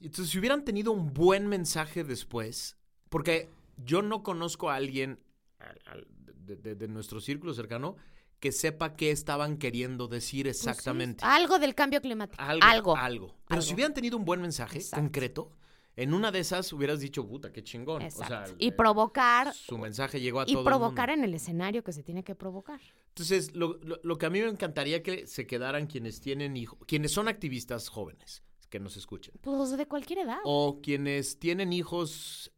Entonces, 0.00 0.30
si 0.30 0.38
hubieran 0.38 0.64
tenido 0.64 0.92
un 0.92 1.12
buen 1.14 1.46
mensaje 1.48 2.04
después, 2.04 2.76
porque 3.08 3.48
yo 3.76 4.02
no 4.02 4.22
conozco 4.22 4.70
a 4.70 4.74
alguien 4.76 5.18
al- 5.58 5.80
al- 5.86 6.06
de, 6.46 6.56
de- 6.56 6.74
de 6.74 6.88
nuestro 6.88 7.20
círculo 7.20 7.54
cercano 7.54 7.96
que 8.44 8.52
sepa 8.52 8.94
qué 8.94 9.10
estaban 9.10 9.56
queriendo 9.56 10.06
decir 10.06 10.44
Pues 10.44 10.58
sí, 10.58 10.68
exactamente. 10.68 11.24
algo 11.24 11.58
del 11.58 11.74
cambio 11.74 12.02
climático. 12.02 12.42
Algo, 12.42 12.62
Algo. 12.66 12.96
algo. 12.98 13.34
Pero 13.48 13.62
si 13.62 13.72
hubieran 13.72 13.94
tenido 13.94 14.18
un 14.18 14.26
buen 14.26 14.42
mensaje 14.42 14.76
Exacto. 14.76 15.02
concreto, 15.02 15.50
en 15.96 16.12
una 16.12 16.30
de 16.30 16.40
esas 16.40 16.70
hubieras 16.74 17.00
dicho, 17.00 17.26
puta, 17.26 17.50
qué 17.50 17.64
chingón. 17.64 18.02
O 18.02 18.04
Exacto. 18.04 18.48
sea, 18.48 18.56
y 18.58 18.68
eh, 18.68 18.72
provocar. 18.72 19.54
su 19.54 19.78
mensaje 19.78 20.20
llegó 20.20 20.40
a 20.40 20.42
Y 20.42 20.52
todo 20.52 20.58
el 20.60 20.64
provocar 20.66 21.08
mundo. 21.08 21.24
en 21.24 21.30
el 21.30 21.34
escenario 21.34 21.82
que 21.82 21.92
se 21.94 22.02
tiene 22.02 22.22
que 22.22 22.34
provocar. 22.34 22.80
Entonces, 23.08 23.54
lo, 23.54 23.78
lo- 23.82 23.98
lo 24.02 24.18
que 24.18 24.26
a 24.26 24.30
mí 24.30 24.40
me 24.42 24.48
encantaría 24.48 25.02
que 25.02 25.26
se 25.26 25.46
quedaran 25.46 25.86
quienes 25.86 26.20
tienen 26.20 26.54
hijos, 26.58 26.78
quienes 26.86 27.12
son 27.12 27.28
activistas 27.28 27.88
jóvenes, 27.88 28.42
que 28.68 28.78
nos 28.78 28.98
escuchen. 28.98 29.32
Pues 29.40 29.74
de 29.74 29.86
cualquier 29.86 30.18
edad. 30.18 30.38
O 30.44 30.80
quienes 30.82 31.38
tienen 31.38 31.72
hijos 31.72 32.52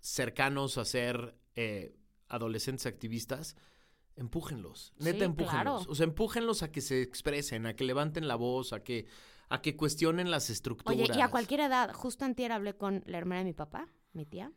cercanos 0.00 0.78
a 0.78 0.84
ser 0.84 1.36
eh, 1.54 1.94
adolescentes 2.28 2.86
activistas, 2.86 3.54
empújenlos. 4.18 4.92
Neta, 4.98 5.18
Sí, 5.18 5.24
empújenlos. 5.24 5.62
claro. 5.62 5.80
O 5.90 5.94
sea, 5.94 6.04
empújenlos 6.04 6.62
a 6.62 6.70
que 6.70 6.80
se 6.80 7.02
expresen, 7.02 7.66
a 7.66 7.74
que 7.74 7.84
levanten 7.84 8.28
la 8.28 8.36
voz, 8.36 8.72
a 8.72 8.82
que, 8.82 9.06
a 9.48 9.62
que 9.62 9.76
cuestionen 9.76 10.30
las 10.30 10.50
estructuras. 10.50 11.08
Oye, 11.10 11.18
y 11.18 11.22
a 11.22 11.28
cualquier 11.30 11.60
edad, 11.60 11.92
justo 11.94 12.24
antier 12.24 12.52
hablé 12.52 12.74
con 12.74 13.02
la 13.06 13.18
hermana 13.18 13.40
de 13.40 13.44
mi 13.46 13.54
papá, 13.54 13.88
mi 14.12 14.26
tía. 14.26 14.52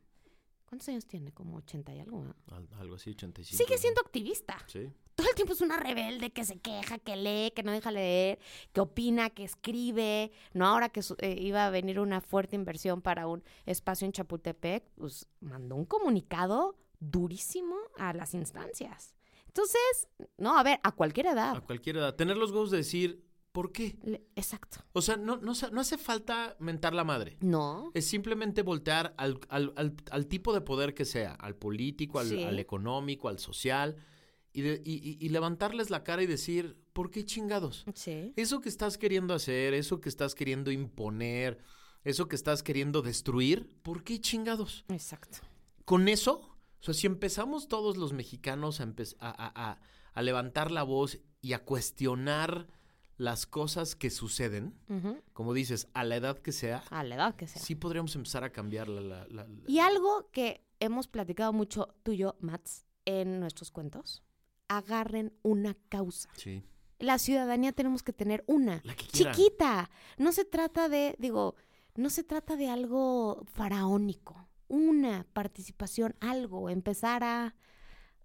¿Cuántos 0.66 0.88
años 0.88 1.06
tiene? 1.06 1.34
Como 1.34 1.58
80 1.58 1.94
y 1.96 2.00
algo. 2.00 2.24
¿no? 2.24 2.36
Al- 2.56 2.68
Algo 2.80 2.96
así, 2.96 3.10
85. 3.10 3.58
Sigue 3.62 3.78
siendo 3.78 4.00
activista. 4.00 4.58
Sí. 4.68 4.90
Todo 5.16 5.28
el 5.28 5.36
tiempo 5.36 5.52
es 5.52 5.60
una 5.60 5.76
rebelde 5.78 6.32
que 6.32 6.46
se 6.46 6.60
queja, 6.62 6.98
que 6.98 7.18
lee, 7.18 7.52
que 7.54 7.62
no 7.62 7.74
deja 7.74 7.92
leer, 7.92 8.40
que 8.72 8.80
opina, 8.80 9.30
que 9.32 9.44
escribe. 9.44 10.32
No, 10.54 10.66
ahora 10.68 10.88
que 10.88 11.02
su- 11.04 11.18
eh, 11.20 11.36
iba 11.42 11.66
a 11.66 11.70
venir 11.70 12.00
una 12.00 12.22
fuerte 12.22 12.56
inversión 12.56 13.02
para 13.02 13.28
un 13.28 13.44
espacio 13.66 14.06
en 14.06 14.14
Chapultepec, 14.14 14.86
pues 14.96 15.28
mandó 15.42 15.76
un 15.76 15.84
comunicado 15.86 16.78
durísimo 17.02 17.76
a 17.98 18.14
las 18.14 18.34
instancias. 18.34 19.14
Entonces, 19.54 20.08
no, 20.38 20.58
a 20.58 20.64
ver, 20.64 20.80
a 20.84 20.94
cualquier 20.94 21.26
edad. 21.28 21.58
A 21.58 21.62
cualquier 21.62 21.98
edad. 21.98 22.16
Tener 22.16 22.38
los 22.38 22.52
huevos 22.52 22.72
de 22.72 22.78
decir, 22.78 23.22
¿por 23.52 23.74
qué? 23.74 23.98
Le- 24.04 24.24
exacto. 24.36 24.78
O 24.94 25.02
sea, 25.02 25.18
no, 25.18 25.36
no, 25.38 25.52
no 25.72 25.82
hace 25.82 25.98
falta 25.98 26.56
mentar 26.60 26.94
la 26.94 27.04
madre. 27.04 27.38
No. 27.42 27.92
Es 27.94 28.08
simplemente 28.08 28.62
voltear 28.62 29.14
al, 29.18 29.40
al- 29.50 29.74
al- 29.76 29.96
al 30.10 30.28
tipo 30.28 30.54
de 30.54 30.62
poder 30.62 30.94
que 30.94 31.04
sea, 31.04 31.34
al 31.34 31.56
político, 31.58 32.20
al, 32.20 32.30
Sí. 32.30 32.44
al 32.44 32.60
económico, 32.60 33.28
al 33.28 33.40
social, 33.40 33.98
y, 34.54 34.62
de- 34.62 34.82
y- 34.86 34.94
y- 35.10 35.18
y 35.26 35.30
levantarles 35.30 35.90
la 35.90 36.04
cara 36.06 36.24
y 36.24 36.28
decir, 36.28 36.78
¿por 36.94 37.12
qué 37.12 37.26
chingados? 37.26 37.84
Sí. 37.94 38.32
Eso 38.38 38.62
que 38.62 38.70
estás 38.70 38.98
queriendo 38.98 39.34
hacer, 39.34 39.74
eso 39.74 40.00
que 40.00 40.08
estás 40.08 40.34
queriendo 40.34 40.72
imponer, 40.72 41.58
eso 42.06 42.30
que 42.30 42.38
estás 42.38 42.64
queriendo 42.64 43.02
destruir, 43.02 43.68
¿por 43.84 44.04
qué 44.06 44.22
chingados? 44.22 44.86
Exacto. 44.88 45.40
Con 45.86 46.08
eso, 46.08 46.51
o 46.82 46.84
sea, 46.84 46.94
si 46.94 47.08
empezamos 47.08 47.68
todos 47.68 47.96
los 47.98 48.12
mexicanos 48.14 48.82
a, 48.82 48.86
a- 49.20 49.78
a- 50.16 50.22
levantar 50.22 50.72
la 50.72 50.84
voz 50.84 51.20
y 51.42 51.54
a 51.54 51.64
cuestionar 51.64 52.68
las 53.18 53.46
cosas 53.46 53.96
que 53.96 54.10
suceden, 54.10 54.74
como 55.34 55.54
dices, 55.54 55.88
a 55.94 56.04
la 56.04 56.16
edad 56.16 56.40
que 56.40 56.52
sea, 56.52 56.84
A 56.90 57.04
la 57.04 57.16
edad 57.16 57.36
que 57.36 57.48
sea. 57.48 57.62
sí 57.62 57.76
podríamos 57.76 58.16
empezar 58.16 58.44
a 58.44 58.52
cambiar 58.52 58.88
la... 58.90 59.02
la- 59.02 59.28
la- 59.30 59.44
la- 59.48 59.64
Y 59.70 59.80
algo 59.80 60.30
que 60.32 60.66
hemos 60.80 61.08
platicado 61.08 61.54
mucho 61.54 61.94
tú 62.04 62.12
y 62.14 62.18
yo, 62.18 62.36
Mats, 62.40 62.86
en 63.06 63.40
nuestros 63.40 63.70
cuentos, 63.72 64.24
agarren 64.68 65.34
una 65.44 65.76
causa. 65.90 66.30
Sí. 66.36 66.64
La 67.00 67.18
ciudadanía 67.20 67.72
tenemos 67.74 68.04
que 68.04 68.14
tener 68.14 68.44
una, 68.48 68.82
La 68.84 68.96
que 68.96 69.06
chiquita. 69.08 69.90
No 70.18 70.32
se 70.32 70.46
trata 70.46 70.88
de, 70.90 71.16
digo, 71.20 71.56
no 71.96 72.10
se 72.10 72.24
trata 72.24 72.56
de 72.56 72.70
algo 72.70 73.44
faraónico. 73.54 74.48
Una 74.74 75.26
participación, 75.34 76.16
algo, 76.22 76.70
empezar 76.70 77.24
a 77.26 77.54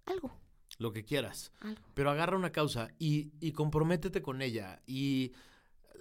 algo, 0.05 0.31
Lo 0.77 0.93
que 0.93 1.03
quieras. 1.03 1.51
algo. 1.59 1.81
Pero 1.93 2.09
agarra 2.09 2.37
una 2.37 2.51
causa 2.53 2.87
y, 2.99 3.31
y 3.41 3.51
comprométete 3.51 4.21
con 4.21 4.41
ella 4.41 4.81
y 4.85 5.33
eh, 5.93 5.99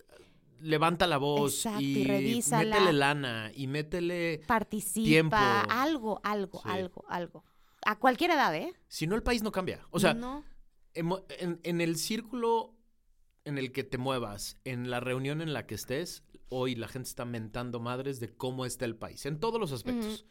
levanta 0.60 1.08
la 1.08 1.18
voz 1.18 1.66
Exacto, 1.66 1.80
y, 1.82 2.02
y 2.02 2.42
métele 2.48 2.92
lana 2.92 3.50
y 3.54 3.66
métele... 3.66 4.42
Participa, 4.46 5.04
Tiempo. 5.04 5.36
algo, 5.36 6.20
algo, 6.22 6.58
Sí. 6.62 6.68
algo, 6.68 7.04
algo. 7.08 7.44
A 7.84 7.98
cualquier 7.98 8.30
edad, 8.30 8.54
¿eh? 8.54 8.72
Si 8.86 9.06
no, 9.08 9.16
el 9.16 9.22
país 9.24 9.42
no 9.42 9.50
cambia. 9.50 9.84
O 9.90 9.98
sea, 9.98 10.14
no. 10.14 10.44
en 10.94 11.80
el 11.80 11.96
círculo 11.96 12.72
en 13.44 13.58
el 13.58 13.72
que 13.72 13.84
te 13.84 13.98
muevas, 13.98 14.56
en 14.64 14.90
la 14.90 15.00
reunión 15.00 15.40
en 15.40 15.52
la 15.52 15.66
que 15.66 15.74
estés, 15.76 16.22
hoy 16.48 16.74
la 16.74 16.88
gente 16.88 17.08
está 17.08 17.24
mentando 17.24 17.78
madres 17.80 18.18
de 18.20 18.28
cómo 18.28 18.64
está 18.66 18.84
el 18.84 18.96
país, 18.96 19.24
en 19.26 19.38
todos 19.40 19.60
los 19.60 19.70
aspectos. 19.72 20.26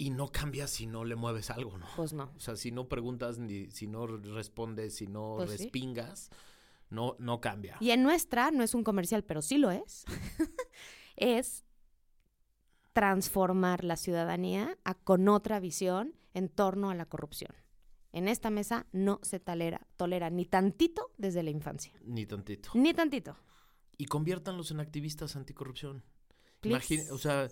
Y 0.00 0.10
no 0.10 0.30
cambia 0.30 0.68
si 0.68 0.86
no 0.86 1.04
le 1.04 1.16
mueves 1.16 1.50
algo, 1.50 1.76
¿no? 1.76 1.86
Pues 1.96 2.12
no. 2.12 2.32
O 2.36 2.40
sea, 2.40 2.54
si 2.54 2.70
no 2.70 2.88
preguntas, 2.88 3.38
ni 3.38 3.68
si 3.72 3.88
no 3.88 4.06
respondes, 4.06 4.94
si 4.94 5.08
no 5.08 5.34
Pues 5.38 5.50
sí. 5.50 5.56
respingas, 5.64 6.30
no, 6.88 7.16
no 7.18 7.40
cambia. 7.40 7.76
Y 7.80 7.90
en 7.90 8.04
nuestra, 8.04 8.50
no 8.52 8.62
es 8.62 8.74
un 8.74 8.84
comercial, 8.84 9.24
pero 9.24 9.42
sí 9.42 9.58
lo 9.58 9.70
es, 9.72 10.04
es 11.16 11.64
transformar 12.92 13.84
la 13.84 13.96
ciudadanía 13.96 14.76
a- 14.84 14.94
con 14.94 15.28
otra 15.28 15.60
visión 15.60 16.14
en 16.34 16.48
torno 16.48 16.90
a 16.90 16.94
la 16.94 17.06
corrupción. 17.06 17.52
En 18.12 18.26
esta 18.26 18.50
mesa 18.50 18.86
no 18.92 19.20
se 19.22 19.38
tolera, 19.38 19.86
tolera 19.96 20.30
ni 20.30 20.46
tantito 20.46 21.12
desde 21.18 21.42
la 21.42 21.50
infancia. 21.50 21.92
Ni 22.04 22.26
tantito. 22.26 22.70
Ni 22.74 22.94
tantito. 22.94 23.36
Y 23.96 24.06
conviértanlos 24.06 24.70
en 24.70 24.80
activistas 24.80 25.36
anticorrupción. 25.36 26.02
Imagina, 26.62 27.04
o 27.12 27.18
sea, 27.18 27.48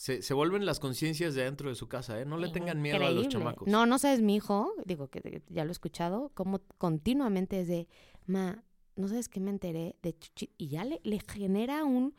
se, 0.00 0.22
se 0.22 0.32
vuelven 0.32 0.64
las 0.64 0.80
conciencias 0.80 1.34
de 1.34 1.42
dentro 1.44 1.68
de 1.68 1.74
su 1.74 1.86
casa, 1.86 2.18
¿eh? 2.18 2.24
No 2.24 2.38
le 2.38 2.48
tengan 2.48 2.80
miedo 2.80 3.04
a 3.04 3.10
los 3.10 3.28
chamacos. 3.28 3.68
No, 3.68 3.84
no 3.84 3.98
sabes, 3.98 4.22
mi 4.22 4.34
hijo, 4.36 4.72
digo 4.86 5.08
que 5.10 5.42
ya 5.50 5.64
lo 5.64 5.70
he 5.70 5.72
escuchado, 5.72 6.30
como 6.32 6.60
continuamente 6.78 7.60
es 7.60 7.68
de, 7.68 7.86
ma, 8.24 8.64
no 8.96 9.08
sabes 9.08 9.28
qué 9.28 9.40
me 9.40 9.50
enteré 9.50 9.96
de 10.00 10.18
Chuchi, 10.18 10.54
y 10.56 10.68
ya 10.68 10.86
le, 10.86 11.02
le 11.04 11.20
genera 11.20 11.84
un, 11.84 12.14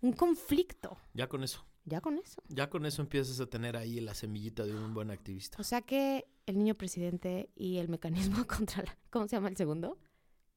un 0.00 0.12
conflicto, 0.14 0.96
Ya 1.14 1.28
con 1.28 1.44
eso. 1.44 1.64
ya 1.84 2.00
con 2.00 2.18
eso. 2.18 2.42
Ya 2.48 2.68
con 2.68 2.86
eso 2.86 3.02
empiezas 3.02 3.38
a 3.38 3.46
tener 3.46 3.76
ahí 3.76 4.00
la 4.00 4.14
semillita 4.14 4.64
de 4.64 4.74
un 4.74 4.92
buen 4.92 5.12
activista. 5.12 5.58
O 5.60 5.64
sea 5.64 5.80
que 5.82 6.26
el 6.46 6.58
niño 6.58 6.74
presidente 6.74 7.50
y 7.54 7.76
el 7.76 7.88
mecanismo 7.88 8.44
contra 8.48 8.82
la, 8.82 8.98
¿cómo 9.10 9.28
se 9.28 9.36
llama 9.36 9.48
el 9.48 9.56
segundo? 9.56 9.96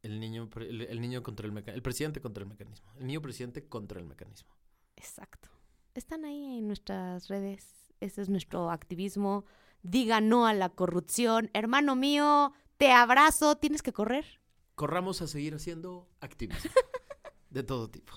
El 0.02 0.20
niño, 0.20 0.50
el, 0.56 0.82
el 0.82 1.00
niño 1.00 1.22
contra 1.22 1.46
el 1.46 1.52
mecanismo. 1.52 1.76
El 1.78 1.84
presidente 1.84 2.22
contra 2.22 2.42
el 2.44 2.50
mecanismo. 2.50 2.92
El 2.98 3.06
niño 3.06 3.22
presidente 3.22 3.68
contra 3.68 4.00
el 4.00 4.08
mecanismo. 4.08 4.50
Exacto. 4.96 5.50
Están 5.96 6.26
ahí 6.26 6.58
en 6.58 6.68
nuestras 6.68 7.30
redes. 7.30 7.94
Ese 8.02 8.22
es 8.22 8.28
nuestro 8.28 8.70
activismo. 8.70 9.46
Diga 9.82 10.20
no 10.20 10.46
a 10.46 10.54
la 10.54 10.68
corrupción. 10.68 11.50
Hermano 11.54 11.96
mío, 11.96 12.52
te 12.76 12.92
abrazo. 12.92 13.56
Tienes 13.56 13.82
que 13.82 13.94
correr. 13.94 14.26
Corramos 14.76 15.22
a 15.22 15.28
seguir 15.28 15.56
haciendo 15.56 16.10
activismo. 16.20 16.70
de 17.50 17.64
todo 17.64 17.90
tipo. 17.90 18.12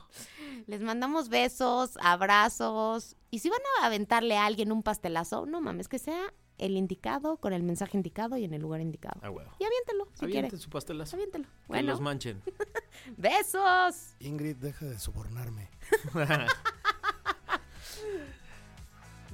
Les 0.67 0.81
mandamos 0.83 1.29
besos, 1.29 1.97
abrazos. 2.03 3.17
Y 3.31 3.39
si 3.39 3.49
van 3.49 3.61
a 3.81 3.87
aventarle 3.87 4.37
a 4.37 4.47
alguien 4.47 4.73
un 4.73 4.83
pastelazo, 4.83 5.47
no 5.47 5.61
mames, 5.61 5.87
que 5.87 6.01
sea 6.01 6.35
el 6.57 6.77
indicado, 6.77 7.37
con 7.37 7.53
el 7.53 7.63
mensaje 7.63 7.97
indicado 7.97 8.37
y 8.37 8.43
en 8.43 8.55
el 8.55 8.63
lugar 8.63 8.81
indicado. 8.81 9.21
Ah. 9.23 9.31
Y 9.61 9.65
aviéntelo, 9.65 10.09
si 10.15 10.25
Avienten 10.25 10.51
quiere. 10.51 10.59
su 10.59 10.69
pastelazo. 10.69 11.15
Aviéntelo. 11.15 11.45
Que 11.45 11.69
Bueno, 11.69 11.93
los 11.93 12.01
manchen. 12.01 12.43
¡Besos! 13.17 14.17
Ingrid, 14.19 14.57
deja 14.57 14.87
de 14.87 14.99
sobornarme. 14.99 15.71